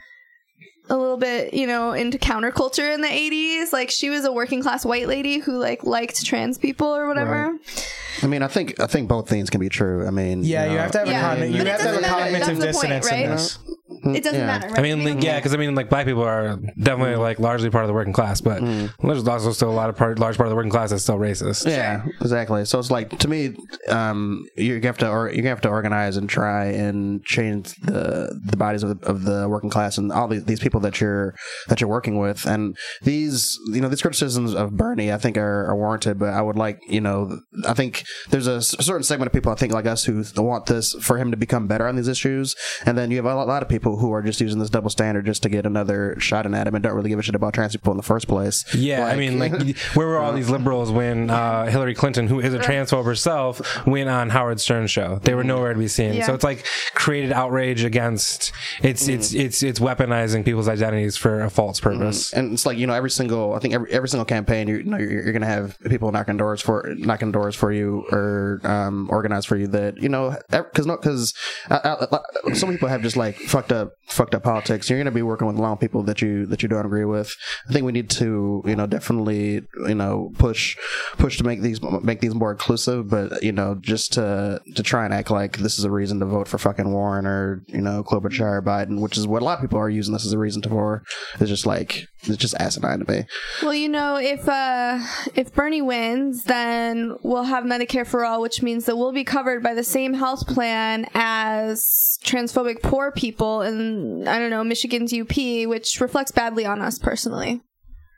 [0.91, 3.73] a little bit, you know, into counterculture in the 80s.
[3.73, 7.53] Like she was a working class white lady who like liked trans people or whatever.
[7.53, 7.95] Right.
[8.23, 10.07] I mean, I think I think both things can be true.
[10.07, 11.33] I mean, yeah, you, know, you have to have yeah.
[11.33, 13.25] a con- you have to have a cognitive dissonance point, right?
[13.25, 13.59] in this.
[14.05, 14.47] It doesn't yeah.
[14.47, 14.69] matter.
[14.69, 14.79] Right?
[14.79, 17.85] I mean, like, yeah, because I mean, like black people are definitely like largely part
[17.85, 18.91] of the working class, but mm.
[19.03, 21.19] there's also still a lot of part, large part of the working class that's still
[21.19, 21.67] racist.
[21.67, 22.13] Yeah, sure.
[22.21, 22.65] exactly.
[22.65, 23.57] So it's like to me,
[23.89, 28.57] um, you have to or you have to organize and try and change the the
[28.57, 31.35] bodies of the, of the working class and all these, these people that you're
[31.69, 32.45] that you're working with.
[32.45, 36.19] And these you know these criticisms of Bernie, I think are, are warranted.
[36.19, 37.39] But I would like you know
[37.69, 40.93] I think there's a certain segment of people I think like us who want this
[41.01, 43.69] for him to become better on these issues, and then you have a lot of
[43.69, 46.55] people people who are just using this double standard just to get another shot in
[46.55, 48.65] at him and don't really give a shit about trans people in the first place.
[48.75, 52.41] Yeah, like, I mean, like where were all these liberals when uh, Hillary Clinton, who
[52.41, 55.19] is a transphobe herself, went on Howard Stern's show?
[55.23, 56.15] They were nowhere to be seen.
[56.15, 56.27] Yeah.
[56.27, 58.53] So it's like created outrage against.
[58.83, 59.15] It's mm.
[59.15, 61.99] it's it's it's weaponizing people's identities for a false mm-hmm.
[61.99, 62.31] purpose.
[62.31, 62.39] Mm.
[62.39, 64.85] And it's like you know every single I think every every single campaign you, you
[64.85, 69.09] know you're, you're gonna have people knocking doors for knocking doors for you or um,
[69.11, 71.35] organize for you that you know because not because
[71.71, 71.75] uh,
[72.13, 74.89] uh, some people have just like fucked up fucked up politics.
[74.89, 76.85] You're going to be working with a lot of people that you that you don't
[76.85, 77.35] agree with.
[77.69, 80.77] I think we need to you know definitely you know push
[81.19, 85.05] push to make these make these more inclusive, but you know just to to try
[85.05, 88.03] and act like this is a reason to vote for fucking Warren or you know
[88.03, 90.39] Klobuchar or Biden, which is what a lot of people are using this as a
[90.39, 91.03] reason to for.
[91.41, 93.27] It's just like it's just asinine to me.
[93.63, 95.01] Well, you know, if uh
[95.35, 99.63] if Bernie wins, then we'll have Medicare for all, which means that we'll be covered
[99.63, 105.37] by the same health plan as transphobic poor people in I don't know Michigan's UP,
[105.69, 107.61] which reflects badly on us personally.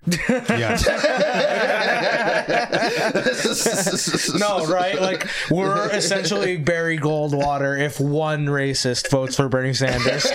[4.38, 5.00] no, right?
[5.00, 10.26] Like we're essentially Barry Goldwater if one racist votes for Bernie Sanders.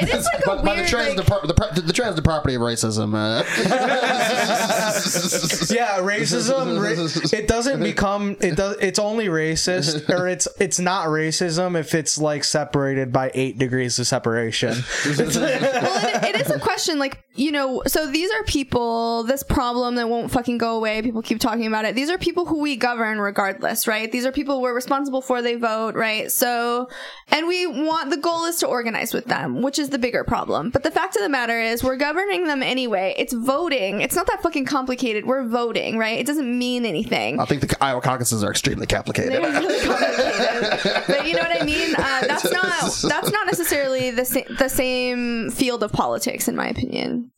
[0.00, 1.74] it is like but, weird, the trans like...
[1.74, 3.14] the, the trans the property of racism.
[3.14, 3.44] Uh.
[5.74, 7.32] yeah, racism.
[7.32, 8.76] it doesn't become it does.
[8.80, 13.98] It's only racist, or it's it's not racism if it's like separated by eight degrees
[13.98, 14.70] of separation.
[15.06, 16.98] well, it, it is a question.
[16.98, 21.02] Like you know, so these are people, this problem that won't fucking go away.
[21.02, 21.96] People keep talking about it.
[21.96, 24.10] These are people who we govern regardless, right?
[24.10, 25.42] These are people we're responsible for.
[25.42, 26.30] They vote, right?
[26.30, 26.88] So,
[27.32, 30.43] and we want, the goal is to organize with them, which is the bigger problem.
[30.70, 33.14] But the fact of the matter is we're governing them anyway.
[33.16, 34.00] It's voting.
[34.00, 35.26] It's not that fucking complicated.
[35.26, 36.18] We're voting, right?
[36.18, 37.40] It doesn't mean anything.
[37.40, 39.32] I think the Iowa caucuses are extremely complicated.
[39.32, 39.52] Really
[39.84, 41.04] complicated.
[41.06, 41.94] but you know what I mean?
[41.94, 42.80] Uh, that's not,
[43.10, 47.30] that's not necessarily the, sa- the same field of politics, in my opinion.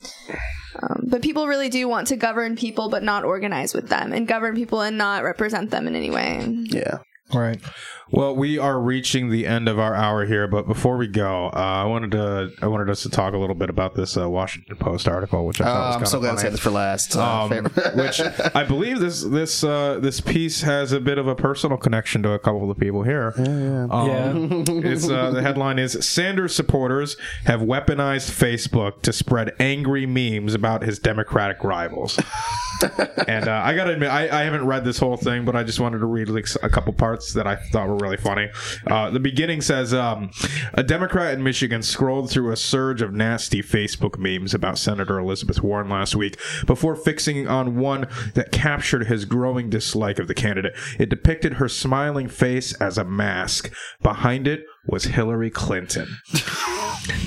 [0.83, 4.29] Um, but people really do want to govern people, but not organize with them, and
[4.29, 6.45] govern people and not represent them in any way.
[6.49, 6.99] Yeah.
[7.35, 7.61] Right.
[8.09, 11.57] Well, we are reaching the end of our hour here, but before we go, uh,
[11.57, 14.77] I wanted to I wanted us to talk a little bit about this uh, Washington
[14.77, 17.17] Post article, which I thought uh, was I'm so glad to say this for last.
[17.17, 17.65] Uh, um,
[17.97, 22.23] which I believe this this uh, this piece has a bit of a personal connection
[22.23, 23.35] to a couple of the people here.
[23.37, 23.87] Yeah, yeah.
[23.91, 24.65] Um, yeah.
[24.93, 30.83] it's uh, the headline is Sanders supporters have weaponized Facebook to spread angry memes about
[30.83, 32.21] his Democratic rivals.
[33.29, 35.99] And I gotta admit, I, I haven't read this whole thing, but I just wanted
[35.99, 38.49] to read like a couple parts that I thought were really funny.
[38.87, 40.31] Uh, the beginning says um,
[40.75, 45.63] a Democrat in Michigan scrolled through a surge of nasty Facebook memes about Senator Elizabeth
[45.63, 50.75] Warren last week before fixing on one that captured his growing dislike of the candidate.
[50.99, 53.73] It depicted her smiling face as a mask.
[54.03, 56.19] Behind it was Hillary Clinton.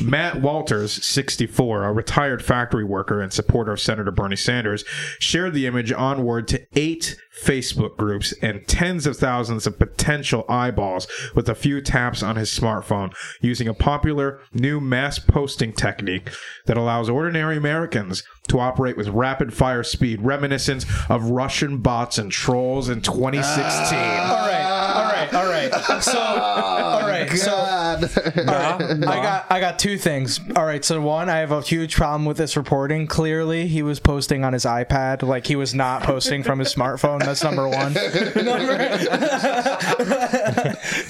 [0.04, 4.84] Matt Walters, 64, a retired factory worker and supporter of Senator Bernie Sanders,
[5.20, 11.08] shared the image onward to eight Facebook groups and tens of thousands of potential eyeballs
[11.36, 16.30] with a few taps on his smartphone using a popular new mass posting technique
[16.66, 22.32] that allows ordinary Americans to operate with rapid fire speed reminiscent of Russian bots and
[22.32, 23.98] trolls in 2016.
[23.98, 26.04] Uh, all right, all right, all right.
[26.04, 27.79] So, all right, so
[28.38, 30.39] all right, I got I got two things.
[30.56, 33.08] All right, so one, I have a huge problem with this reporting.
[33.08, 37.20] Clearly, he was posting on his iPad, like he was not posting from his smartphone.
[37.20, 37.93] That's number one.
[38.45, 38.74] number,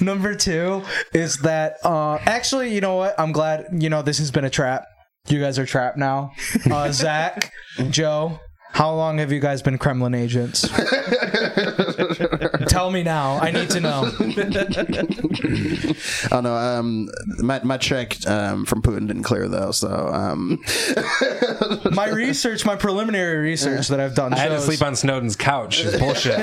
[0.00, 0.82] number two
[1.12, 3.18] is that uh, actually, you know what?
[3.18, 3.66] I'm glad.
[3.72, 4.84] You know, this has been a trap.
[5.28, 6.32] You guys are trapped now.
[6.70, 7.52] Uh, Zach,
[7.90, 8.40] Joe,
[8.72, 10.62] How long have you guys been Kremlin agents?
[12.68, 13.38] Tell me now.
[13.38, 14.10] I need to know.
[16.32, 19.72] oh no, um, my my check um, from Putin didn't clear though.
[19.72, 20.62] So um,
[21.92, 25.84] my research, my preliminary research that I've done, I had to sleep on Snowden's couch.
[25.84, 26.38] It's bullshit.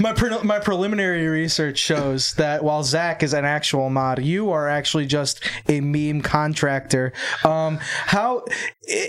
[0.00, 4.68] my pre- my preliminary research shows that while Zach is an actual mod, you are
[4.68, 7.12] actually just a meme contractor.
[7.44, 8.44] Um, how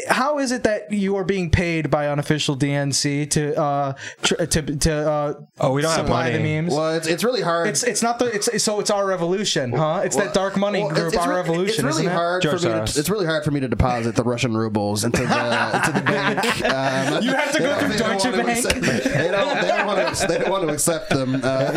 [0.08, 4.62] how is it that you are being paid by unofficial DNC to uh tr- to
[4.78, 6.34] to uh oh we don't have money.
[6.34, 6.74] the memes?
[6.74, 7.68] Well, it's, it's really hard.
[7.68, 10.02] It's it's not the it's so it's our revolution, huh?
[10.04, 11.86] It's well, that dark money well, group, it's, our revolution.
[11.86, 12.62] It's really hard for me.
[12.62, 16.02] To, it's really hard for me to deposit the Russian rubles into the into the
[16.02, 16.42] bank.
[16.72, 18.48] Um, you have to go through Deutsche Bank.
[18.48, 19.62] Accept, they don't.
[19.62, 20.28] They don't want to.
[20.28, 21.36] They don't want to accept them.
[21.44, 21.72] Uh,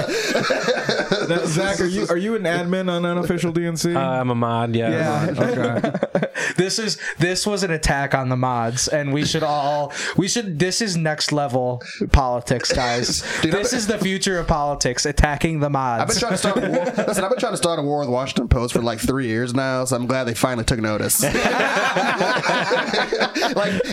[1.29, 3.95] now, Zach, are you are you an admin on unofficial DNC?
[3.97, 4.75] Uh, I'm a mod.
[4.75, 4.91] Yeah.
[4.91, 5.35] yeah.
[5.45, 6.24] Okay.
[6.57, 10.59] This is this was an attack on the mods, and we should all we should.
[10.59, 11.83] This is next level
[12.13, 13.23] politics, guys.
[13.43, 16.03] Dude, this is the future of politics: attacking the mods.
[16.03, 16.85] I've been trying to start a war.
[17.07, 19.55] Listen, I've been trying to start a war with Washington Post for like three years
[19.55, 21.23] now, so I'm glad they finally took notice.
[21.23, 21.35] like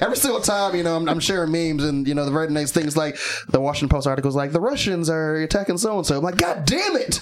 [0.01, 2.72] every single time, you know, I'm, I'm, sharing memes, and you know, the very next
[2.72, 3.18] thing is like
[3.49, 6.18] the Washington Post articles like the Russians are attacking so and so.
[6.18, 7.20] I'm like, God damn it!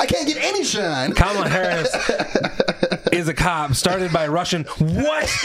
[0.00, 1.12] I can't get any shine.
[1.12, 1.90] Kamala Harris
[3.14, 4.64] is a cop started by Russian.
[4.64, 5.24] What?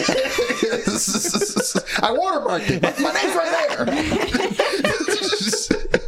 [2.01, 2.82] I watermarked it.
[2.99, 3.51] My name's right
[5.89, 5.95] there.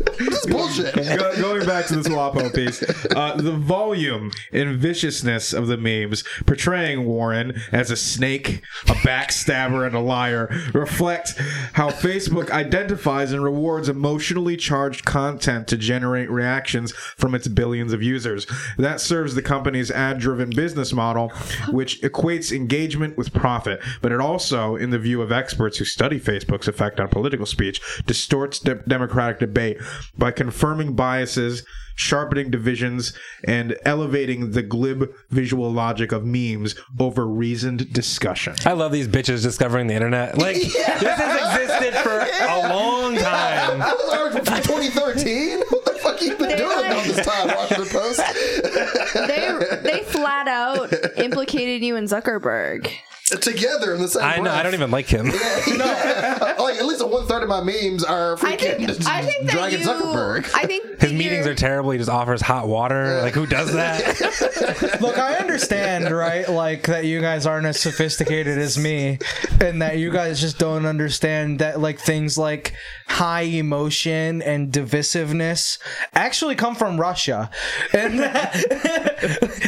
[0.42, 0.96] this bullshit.
[0.96, 2.84] Go, going back to this WAPO piece,
[3.16, 9.86] uh, the volume and viciousness of the memes portraying Warren as a snake, a backstabber,
[9.86, 11.34] and a liar reflect
[11.74, 18.02] how Facebook identifies and rewards emotionally charged content to generate reactions from its billions of
[18.02, 18.48] users.
[18.78, 21.30] That serves the company's ad driven business model,
[21.70, 26.20] which equates engagement with profit, but it also, in the view of experts who study
[26.20, 29.78] Facebook's effect on political speech, distorts de- democratic debate
[30.18, 31.64] by confirming biases,
[31.94, 33.14] sharpening divisions,
[33.44, 38.56] and elevating the glib visual logic of memes over reasoned discussion.
[38.66, 40.40] I love these bitches discovering the internet.
[40.40, 40.98] Like yeah.
[40.98, 43.84] this has existed for a long time.
[43.84, 45.60] I was already from 2013.
[45.70, 47.48] What the fuck you been they doing like, all this time?
[47.48, 48.22] Washington Post.
[49.28, 52.92] they they flat out implicated you in Zuckerberg
[53.30, 54.24] together in the same.
[54.24, 54.52] I know.
[54.52, 55.28] I don't even like him.
[55.28, 55.34] no,
[56.60, 59.80] like at least one third of my memes are freaking I think, I think Dragon
[59.80, 60.52] you, Zuckerberg.
[60.54, 61.92] I think his meetings are terrible.
[61.92, 63.16] He just offers hot water.
[63.18, 63.22] Yeah.
[63.22, 64.98] Like who does that?
[65.02, 66.48] Look, I understand, right?
[66.50, 69.20] Like that you guys aren't as sophisticated as me,
[69.60, 72.74] and that you guys just don't understand that like things like
[73.12, 75.78] high emotion and divisiveness
[76.14, 77.50] actually come from Russia,
[77.94, 78.56] and that,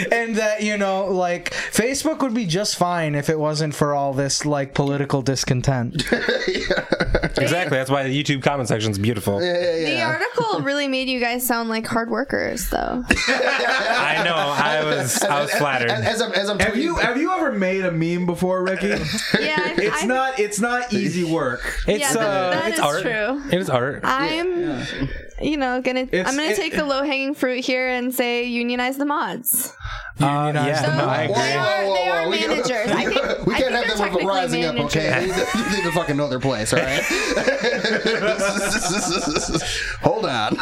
[0.12, 3.94] and that you know, like Facebook would be just fine if it was wasn't for
[3.94, 6.04] all this like political discontent.
[7.38, 7.78] Exactly.
[7.78, 9.42] That's why the YouTube comment section is beautiful.
[9.42, 9.90] Yeah, yeah, yeah.
[9.96, 13.04] The article really made you guys sound like hard workers, though.
[13.10, 14.36] I know.
[14.36, 15.22] I was.
[15.24, 15.90] I was flattered.
[15.90, 18.88] As, as, I'm, as I'm have you have you ever made a meme before, Ricky?
[18.88, 20.40] yeah, it's I, not.
[20.40, 21.62] It's not easy work.
[21.88, 23.02] It's yeah, that, uh, that it's art.
[23.02, 23.33] True.
[23.52, 24.02] It is art.
[24.04, 24.84] I'm,
[25.42, 26.08] you know, gonna.
[26.12, 29.76] It's, I'm gonna it, take the low hanging fruit here and say unionize the mods.
[30.20, 31.36] Uh, yeah, so no, I agree.
[31.36, 32.70] They are, they are managers.
[32.72, 33.16] I think
[33.48, 34.86] we can't have them rising managers.
[34.86, 35.28] up, okay?
[35.54, 37.02] They need to fucking know their place, all right?
[40.02, 40.54] Hold on.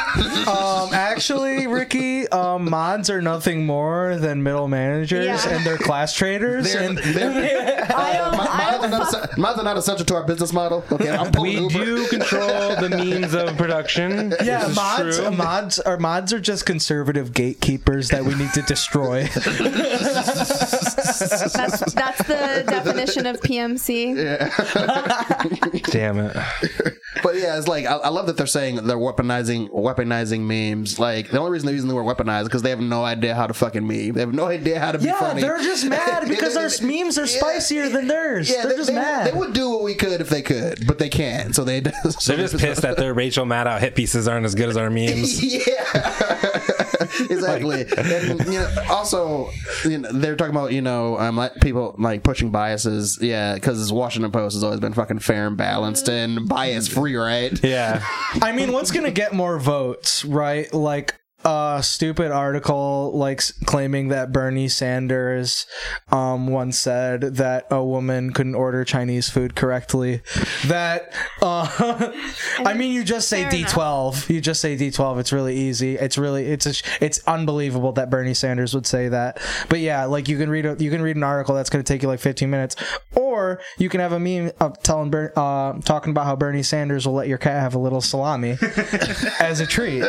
[0.48, 5.50] Um, actually, Ricky, um, mods are nothing more than middle managers, yeah.
[5.50, 6.72] and they're class traders.
[6.72, 10.86] They're, and they're, uh, mods, are not, mods are not essential to our business model.
[10.92, 11.74] Okay, we Uber.
[11.74, 14.34] do control the means of production.
[14.44, 19.28] Yeah, mods, mods are mods are just conservative gatekeepers that we need to destroy
[21.54, 24.16] that's, that's the definition of PMC.
[24.18, 24.50] Yeah.
[25.92, 26.38] Damn it.
[27.24, 31.00] But yeah, it's like I, I, love that they're saying they're weaponizing weaponizing memes.
[31.00, 33.36] Like the only reason they're using the word weaponized is because they have no idea
[33.36, 34.14] how to fucking meme.
[34.14, 35.42] They have no idea how to be yeah, funny.
[35.42, 38.50] they're just mad because our memes are spicier yeah, than theirs.
[38.50, 39.28] Yeah, they're they, just they, mad.
[39.28, 41.56] They would do what we could if they could, but they can't.
[41.56, 44.70] So they so they're just pissed that their Rachel Maddow hit pieces aren't as good
[44.70, 45.44] as our memes.
[45.44, 45.72] yeah.
[47.30, 47.86] exactly.
[47.98, 49.31] and, you know, also,
[49.84, 53.18] you know, they're talking about you know, um, like people like pushing biases.
[53.22, 57.52] Yeah, because Washington Post has always been fucking fair and balanced and bias free, right?
[57.64, 58.04] Yeah.
[58.42, 60.72] I mean, what's gonna get more votes, right?
[60.74, 65.66] Like a stupid article like claiming that Bernie Sanders
[66.12, 70.22] um, once said that a woman couldn't order Chinese food correctly.
[70.68, 72.14] That uh,
[72.60, 74.30] I mean, you just say D twelve.
[74.30, 75.20] You just say D twelve.
[75.20, 75.96] It's really easy.
[75.96, 79.42] It's really it's a, it's unbelievable that Bernie Sanders would say that.
[79.70, 81.94] But yeah, like you can read a, you can read an article that's going to
[81.94, 82.76] take you like fifteen minutes,
[83.16, 83.31] or
[83.78, 87.28] you can have a meme of telling uh, talking about how Bernie Sanders will let
[87.28, 88.58] your cat have a little salami
[89.40, 90.02] as a treat.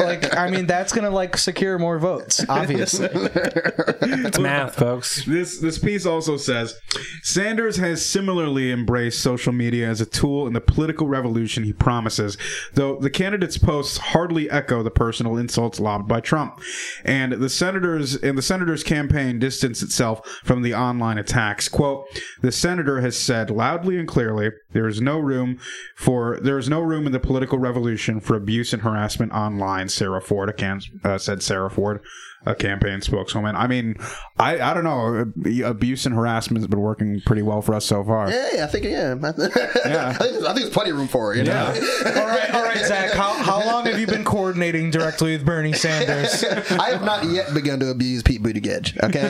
[0.00, 2.44] Like I mean, that's gonna like secure more votes.
[2.48, 5.24] Obviously, it's math, folks.
[5.24, 6.78] This this piece also says
[7.22, 12.36] Sanders has similarly embraced social media as a tool in the political revolution he promises,
[12.74, 16.60] though the candidate's posts hardly echo the personal insults lobbed by Trump.
[17.04, 21.68] And the senators and the senator's campaign distance itself from the online attacks.
[21.68, 22.06] Quote,
[22.48, 25.58] the senator has said loudly and clearly there is no room
[25.94, 30.22] for there is no room in the political revolution for abuse and harassment online, Sarah
[30.22, 30.58] Ford,
[31.04, 32.00] uh, said Sarah Ford
[32.48, 33.54] a campaign spokeswoman.
[33.54, 33.96] I mean,
[34.38, 35.30] I, I don't know.
[35.66, 38.30] Abuse and harassment has been working pretty well for us so far.
[38.30, 39.14] Yeah, I think yeah.
[39.14, 39.18] yeah.
[39.24, 41.38] I, think, I think there's plenty of room for it.
[41.38, 41.66] You yeah.
[41.68, 43.12] all right, all right, Zach.
[43.12, 46.42] How, how long have you been coordinating directly with Bernie Sanders?
[46.70, 48.98] I have not yet begun to abuse Pete Buttigieg.
[49.04, 49.28] Okay,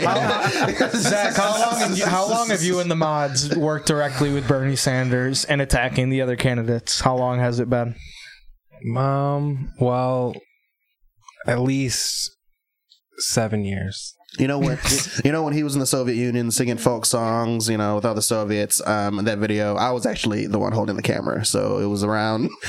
[0.96, 1.34] Zach.
[1.34, 1.96] How long?
[1.96, 6.10] You, how long have you and the mods worked directly with Bernie Sanders and attacking
[6.10, 7.00] the other candidates?
[7.00, 7.96] How long has it been?
[8.96, 9.72] Um.
[9.80, 10.34] Well,
[11.48, 12.37] at least
[13.18, 14.14] seven years.
[14.38, 14.78] You know when
[15.24, 18.04] you know when he was in the Soviet Union singing folk songs, you know, with
[18.04, 18.86] all the Soviets.
[18.86, 22.50] Um, that video, I was actually the one holding the camera, so it was around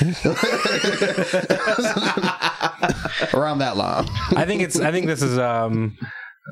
[3.34, 4.08] around that long.
[4.36, 4.80] I think it's.
[4.80, 5.98] I think this is um,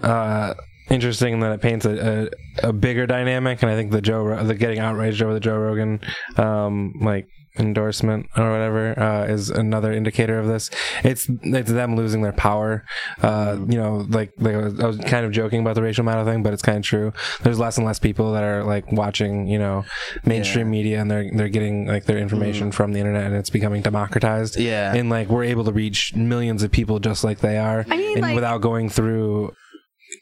[0.03, 0.55] uh,
[0.91, 2.29] interesting that it paints a,
[2.63, 5.57] a, a, bigger dynamic, and I think the Joe the getting outraged over the Joe
[5.57, 6.01] Rogan
[6.37, 7.27] um, like
[7.59, 10.71] endorsement or whatever uh, is another indicator of this.
[11.05, 12.85] It's it's them losing their power.
[13.23, 16.05] Uh, you know, like, like I, was, I, was, kind of joking about the Rachel
[16.05, 17.13] Maddow thing, but it's kind of true.
[17.43, 19.85] There's less and less people that are like watching, you know,
[20.25, 20.71] mainstream yeah.
[20.71, 22.75] media, and they're they're getting like their information mm.
[22.75, 24.57] from the internet, and it's becoming democratized.
[24.57, 27.97] Yeah, and like we're able to reach millions of people just like they are, I
[27.97, 29.55] mean, and like, without going through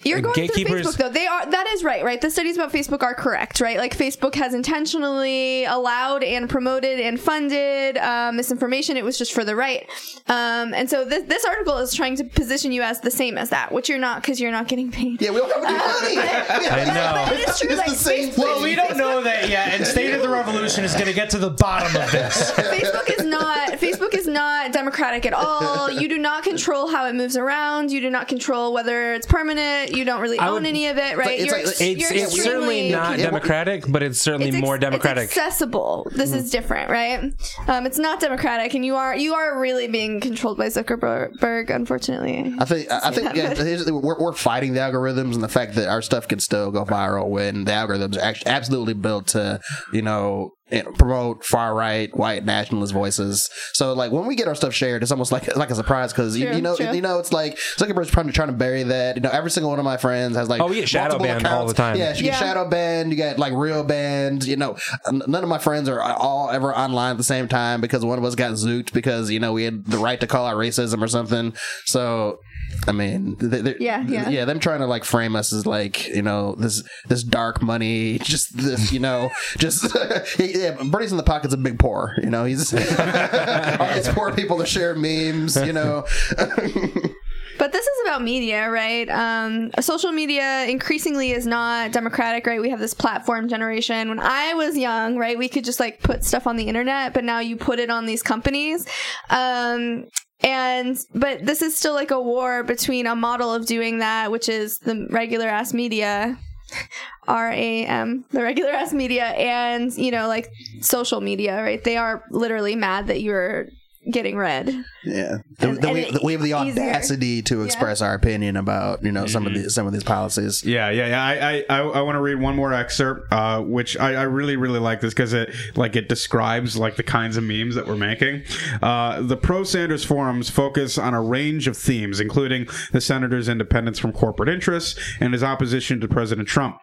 [0.05, 0.83] you're going gatekeepers.
[0.83, 1.11] through Facebook though.
[1.11, 2.21] They are that is right, right?
[2.21, 3.79] The studies about Facebook are correct, right?
[3.79, 8.97] Like Facebook has intentionally allowed and promoted and funded uh, misinformation.
[8.97, 9.89] It was just for the right,
[10.29, 13.51] um, and so this this article is trying to position you as the same as
[13.51, 15.21] that, which you're not because you're not getting paid.
[15.21, 16.29] Yeah, we don't have any money.
[16.29, 17.25] Uh, I know.
[17.29, 17.71] But it's true.
[17.71, 20.29] It's like, the same Facebook, well, we don't know that yet, and State of the
[20.29, 22.51] Revolution is going to get to the bottom of this.
[22.57, 23.69] Facebook is not.
[23.73, 25.91] Facebook is not democratic at all.
[25.97, 27.91] You do not control how it moves around.
[27.91, 29.97] You do not control whether it's permanent.
[29.97, 31.41] You don't really own would, any of it, right?
[31.41, 35.25] It's, like, it's, it's certainly not democratic, but it's certainly it's ex- more democratic.
[35.25, 36.07] accessible.
[36.11, 36.39] This mm-hmm.
[36.39, 37.33] is different, right?
[37.69, 41.71] Um, it's not democratic, and you are you are really being controlled by Zuckerberg.
[41.71, 45.89] Unfortunately, I think I think yeah, we're, we're fighting the algorithms and the fact that
[45.89, 49.61] our stuff can still go viral when the algorithms are actually absolutely built to
[49.93, 50.53] you know
[50.95, 53.49] promote far right white nationalist voices.
[53.73, 56.37] So like when we get our stuff shared, it's almost like like a surprise because
[56.37, 56.93] you, you, know true.
[56.93, 59.17] you know it's like Zuckerberg's trying to trying to bury that.
[59.17, 61.43] You know every single one of my friends has like oh we get shadow banned
[61.43, 61.57] accounts.
[61.57, 61.97] all the time.
[61.97, 62.33] Yeah, you yeah.
[62.33, 63.11] get shadow banned.
[63.11, 64.45] You get like real banned.
[64.45, 64.77] You know
[65.11, 68.25] none of my friends are all ever online at the same time because one of
[68.25, 71.09] us got Zucked because you know we had the right to call out racism or
[71.09, 71.55] something.
[71.85, 72.41] So
[72.89, 74.45] I mean, yeah, yeah, yeah.
[74.45, 78.57] Them trying to like frame us as like you know this this dark money, just
[78.57, 79.85] this you know, just
[80.39, 80.77] yeah.
[80.83, 82.15] Bernie's in the pockets of big poor.
[82.23, 85.57] You know, he's it's poor people to share memes.
[85.57, 86.05] You know.
[87.59, 89.09] But this is about media, right?
[89.09, 92.61] Um, social media increasingly is not democratic, right?
[92.61, 94.11] We have this platform generation.
[94.11, 97.25] When I was young, right, we could just like put stuff on the internet, but
[97.25, 98.87] now you put it on these companies.
[99.31, 100.07] Um,
[100.41, 104.49] and but this is still like a war between a model of doing that which
[104.49, 106.39] is the regular ass media
[107.29, 110.49] r-a-m the regular ass media and you know like
[110.81, 111.83] social media right?
[111.85, 113.67] They are literally mad that you're
[114.11, 114.85] getting read.
[115.05, 117.43] Yeah, and, and we, we, have the audacity easier.
[117.43, 118.09] to express yeah.
[118.09, 119.29] our opinion about you know mm-hmm.
[119.29, 120.65] some of these some of these policies.
[120.65, 121.25] Yeah, yeah, yeah.
[121.25, 124.79] I I, I want to read one more excerpt, uh, which I, I really really
[124.79, 128.43] like this because it like it describes like the kinds of memes that we're making.
[128.83, 133.99] Uh, the pro Sanders forums focus on a range of themes, including the senator's independence
[133.99, 136.79] from corporate interests and his opposition to President Trump.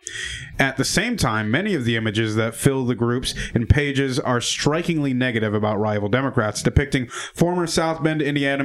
[0.60, 4.42] At the same time, many of the images that fill the groups and pages are
[4.42, 8.64] strikingly negative about rival Democrats, depicting former South Bend, Indiana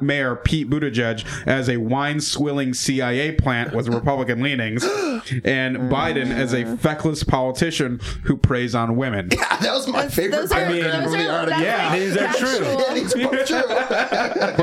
[0.00, 5.90] Mayor Pete Buttigieg as a wine swilling CIA plant with Republican leanings, and mm.
[5.90, 9.30] Biden as a feckless politician who preys on women.
[9.40, 10.52] Yeah, that was my favorite.
[10.52, 12.58] I mean, yeah, these are true.
[12.60, 13.62] Yeah, these are true.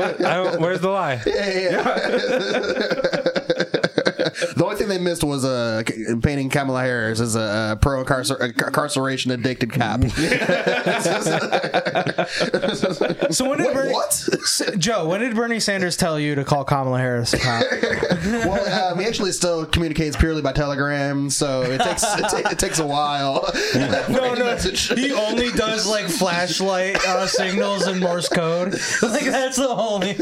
[0.00, 1.20] what, where's the lie?
[1.26, 3.20] Yeah, yeah.
[4.56, 5.82] the only thing they missed was uh,
[6.22, 10.02] painting Kamala Harris as a, a pro incarceration addicted cop.
[13.32, 14.28] so when did Bernie, what?
[14.78, 15.08] Joe?
[15.08, 17.64] When did Bernie Sanders tell you to call Kamala Harris a cop?
[18.24, 22.58] well, um, he actually still communicates purely by telegram, so it takes it, ta- it
[22.58, 23.48] takes a while.
[23.74, 24.56] no, no,
[24.96, 28.72] he only does like flashlight uh, signals and Morse code.
[29.02, 30.14] Like that's the only.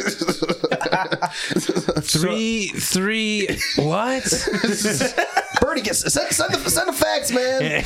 [2.01, 3.49] three, three.
[3.77, 3.96] What?
[5.61, 7.83] Bernie, get, send, send, the, send the facts, man.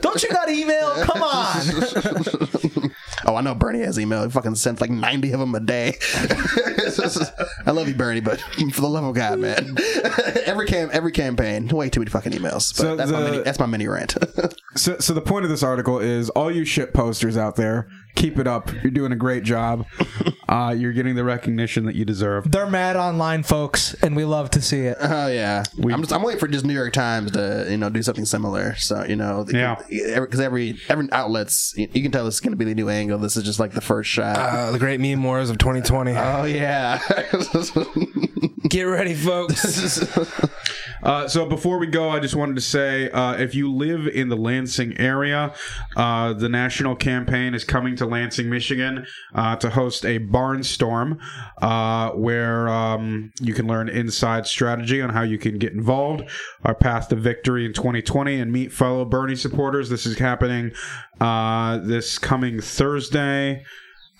[0.00, 0.90] Don't you got email?
[1.04, 2.90] Come on.
[3.26, 4.24] oh, I know Bernie has email.
[4.24, 5.98] He fucking sends like 90 of them a day.
[7.66, 9.76] I love you, Bernie, but for the love of God, man.
[10.46, 12.76] every cam every campaign, way too many fucking emails.
[12.76, 14.16] But so that's, the, my mini, that's my mini rant.
[14.76, 18.38] so, so the point of this article is all you shit posters out there, keep
[18.38, 18.72] it up.
[18.82, 19.86] You're doing a great job.
[20.48, 22.50] Uh, you're getting the recognition that you deserve.
[22.50, 24.98] They're mad online, folks, and we love to see it.
[25.00, 27.88] Oh yeah, we, I'm just I'm waiting for just New York Times to you know
[27.88, 28.76] do something similar.
[28.76, 32.58] So you know, yeah, because every, every outlets you, can tell this is going to
[32.58, 33.18] be the new angle.
[33.18, 34.36] This is just like the first shot.
[34.36, 36.10] Uh, the great meme wars of 2020.
[36.10, 37.00] Oh yeah.
[38.72, 40.00] Get ready, folks.
[41.02, 44.30] uh, so before we go, I just wanted to say, uh, if you live in
[44.30, 45.52] the Lansing area,
[45.94, 49.04] uh, the national campaign is coming to Lansing, Michigan,
[49.34, 51.20] uh, to host a barnstorm,
[51.60, 56.30] uh, where um, you can learn inside strategy on how you can get involved,
[56.64, 59.90] our path to victory in 2020, and meet fellow Bernie supporters.
[59.90, 60.72] This is happening
[61.20, 63.66] uh, this coming Thursday.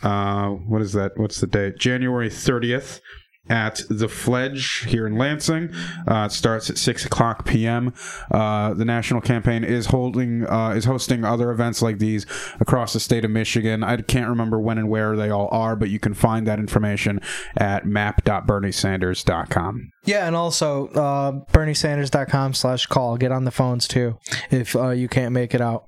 [0.02, 1.12] what is that?
[1.16, 1.78] What's the date?
[1.78, 3.00] January 30th
[3.48, 5.72] at the Fledge here in Lansing.
[6.06, 7.92] Uh, it starts at six o'clock p.m.
[8.30, 12.24] Uh, the national campaign is holding uh, is hosting other events like these
[12.60, 13.82] across the state of Michigan.
[13.82, 17.20] I can't remember when and where they all are, but you can find that information
[17.56, 19.90] at map.berniesanders.com.
[20.04, 23.16] Yeah, and also uh, berniesanders.com slash call.
[23.16, 24.18] Get on the phones too
[24.50, 25.86] if uh, you can't make it out.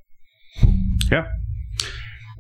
[1.11, 1.27] Yeah.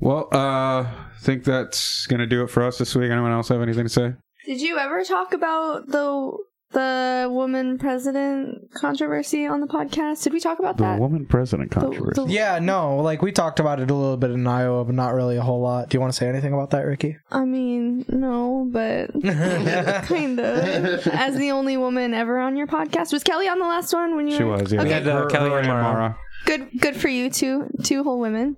[0.00, 3.10] Well, uh, I think that's going to do it for us this week.
[3.10, 4.12] Anyone else have anything to say?
[4.44, 6.36] Did you ever talk about the
[6.72, 10.24] the woman president controversy on the podcast?
[10.24, 10.96] Did we talk about the that?
[10.96, 12.20] The woman president controversy.
[12.20, 14.94] The, the, yeah, no, like we talked about it a little bit in Iowa, but
[14.94, 15.88] not really a whole lot.
[15.88, 17.16] Do you want to say anything about that, Ricky?
[17.30, 21.06] I mean, no, but kind of.
[21.06, 24.28] As the only woman ever on your podcast, was Kelly on the last one when
[24.28, 24.36] you?
[24.36, 24.58] She were?
[24.58, 24.72] was.
[24.72, 24.88] Yeah, okay.
[24.88, 28.56] we had uh, Kelly and Mara good good for you two two whole women.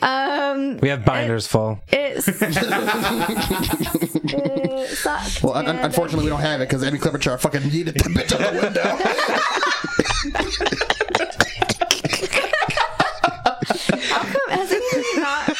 [0.00, 2.26] Um we have binders it, full it's
[4.28, 8.04] it sucks well un- unfortunately we don't have it because Amy Klobuchar fucking needed the
[8.10, 8.82] bitch out the window.
[12.92, 15.56] How come has anything not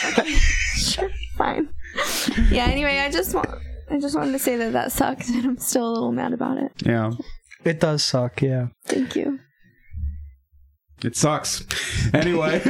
[0.77, 1.69] sure fine.
[2.51, 3.49] Yeah anyway i just want
[3.91, 6.59] i just wanted to say that that sucked and i'm still a little mad about
[6.59, 6.73] it.
[6.85, 7.13] Yeah.
[7.65, 8.69] It does suck yeah.
[8.85, 9.39] Thank you
[11.05, 11.65] it sucks.
[12.15, 12.61] Anyway,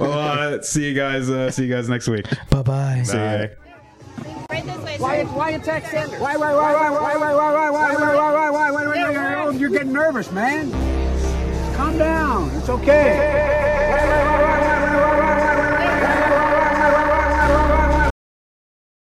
[0.00, 1.28] well, uh, see you guys.
[1.28, 2.26] Uh, see you guys next week.
[2.50, 3.02] Bye bye.
[3.04, 6.20] See Right this way, why, why attack Sanders?
[6.20, 9.56] Why, why, why, why, why, why, why, why, why, why, why, why, why, why, why,
[9.56, 10.70] You're getting nervous, man.
[11.74, 12.50] Calm down.
[12.56, 14.48] It's okay.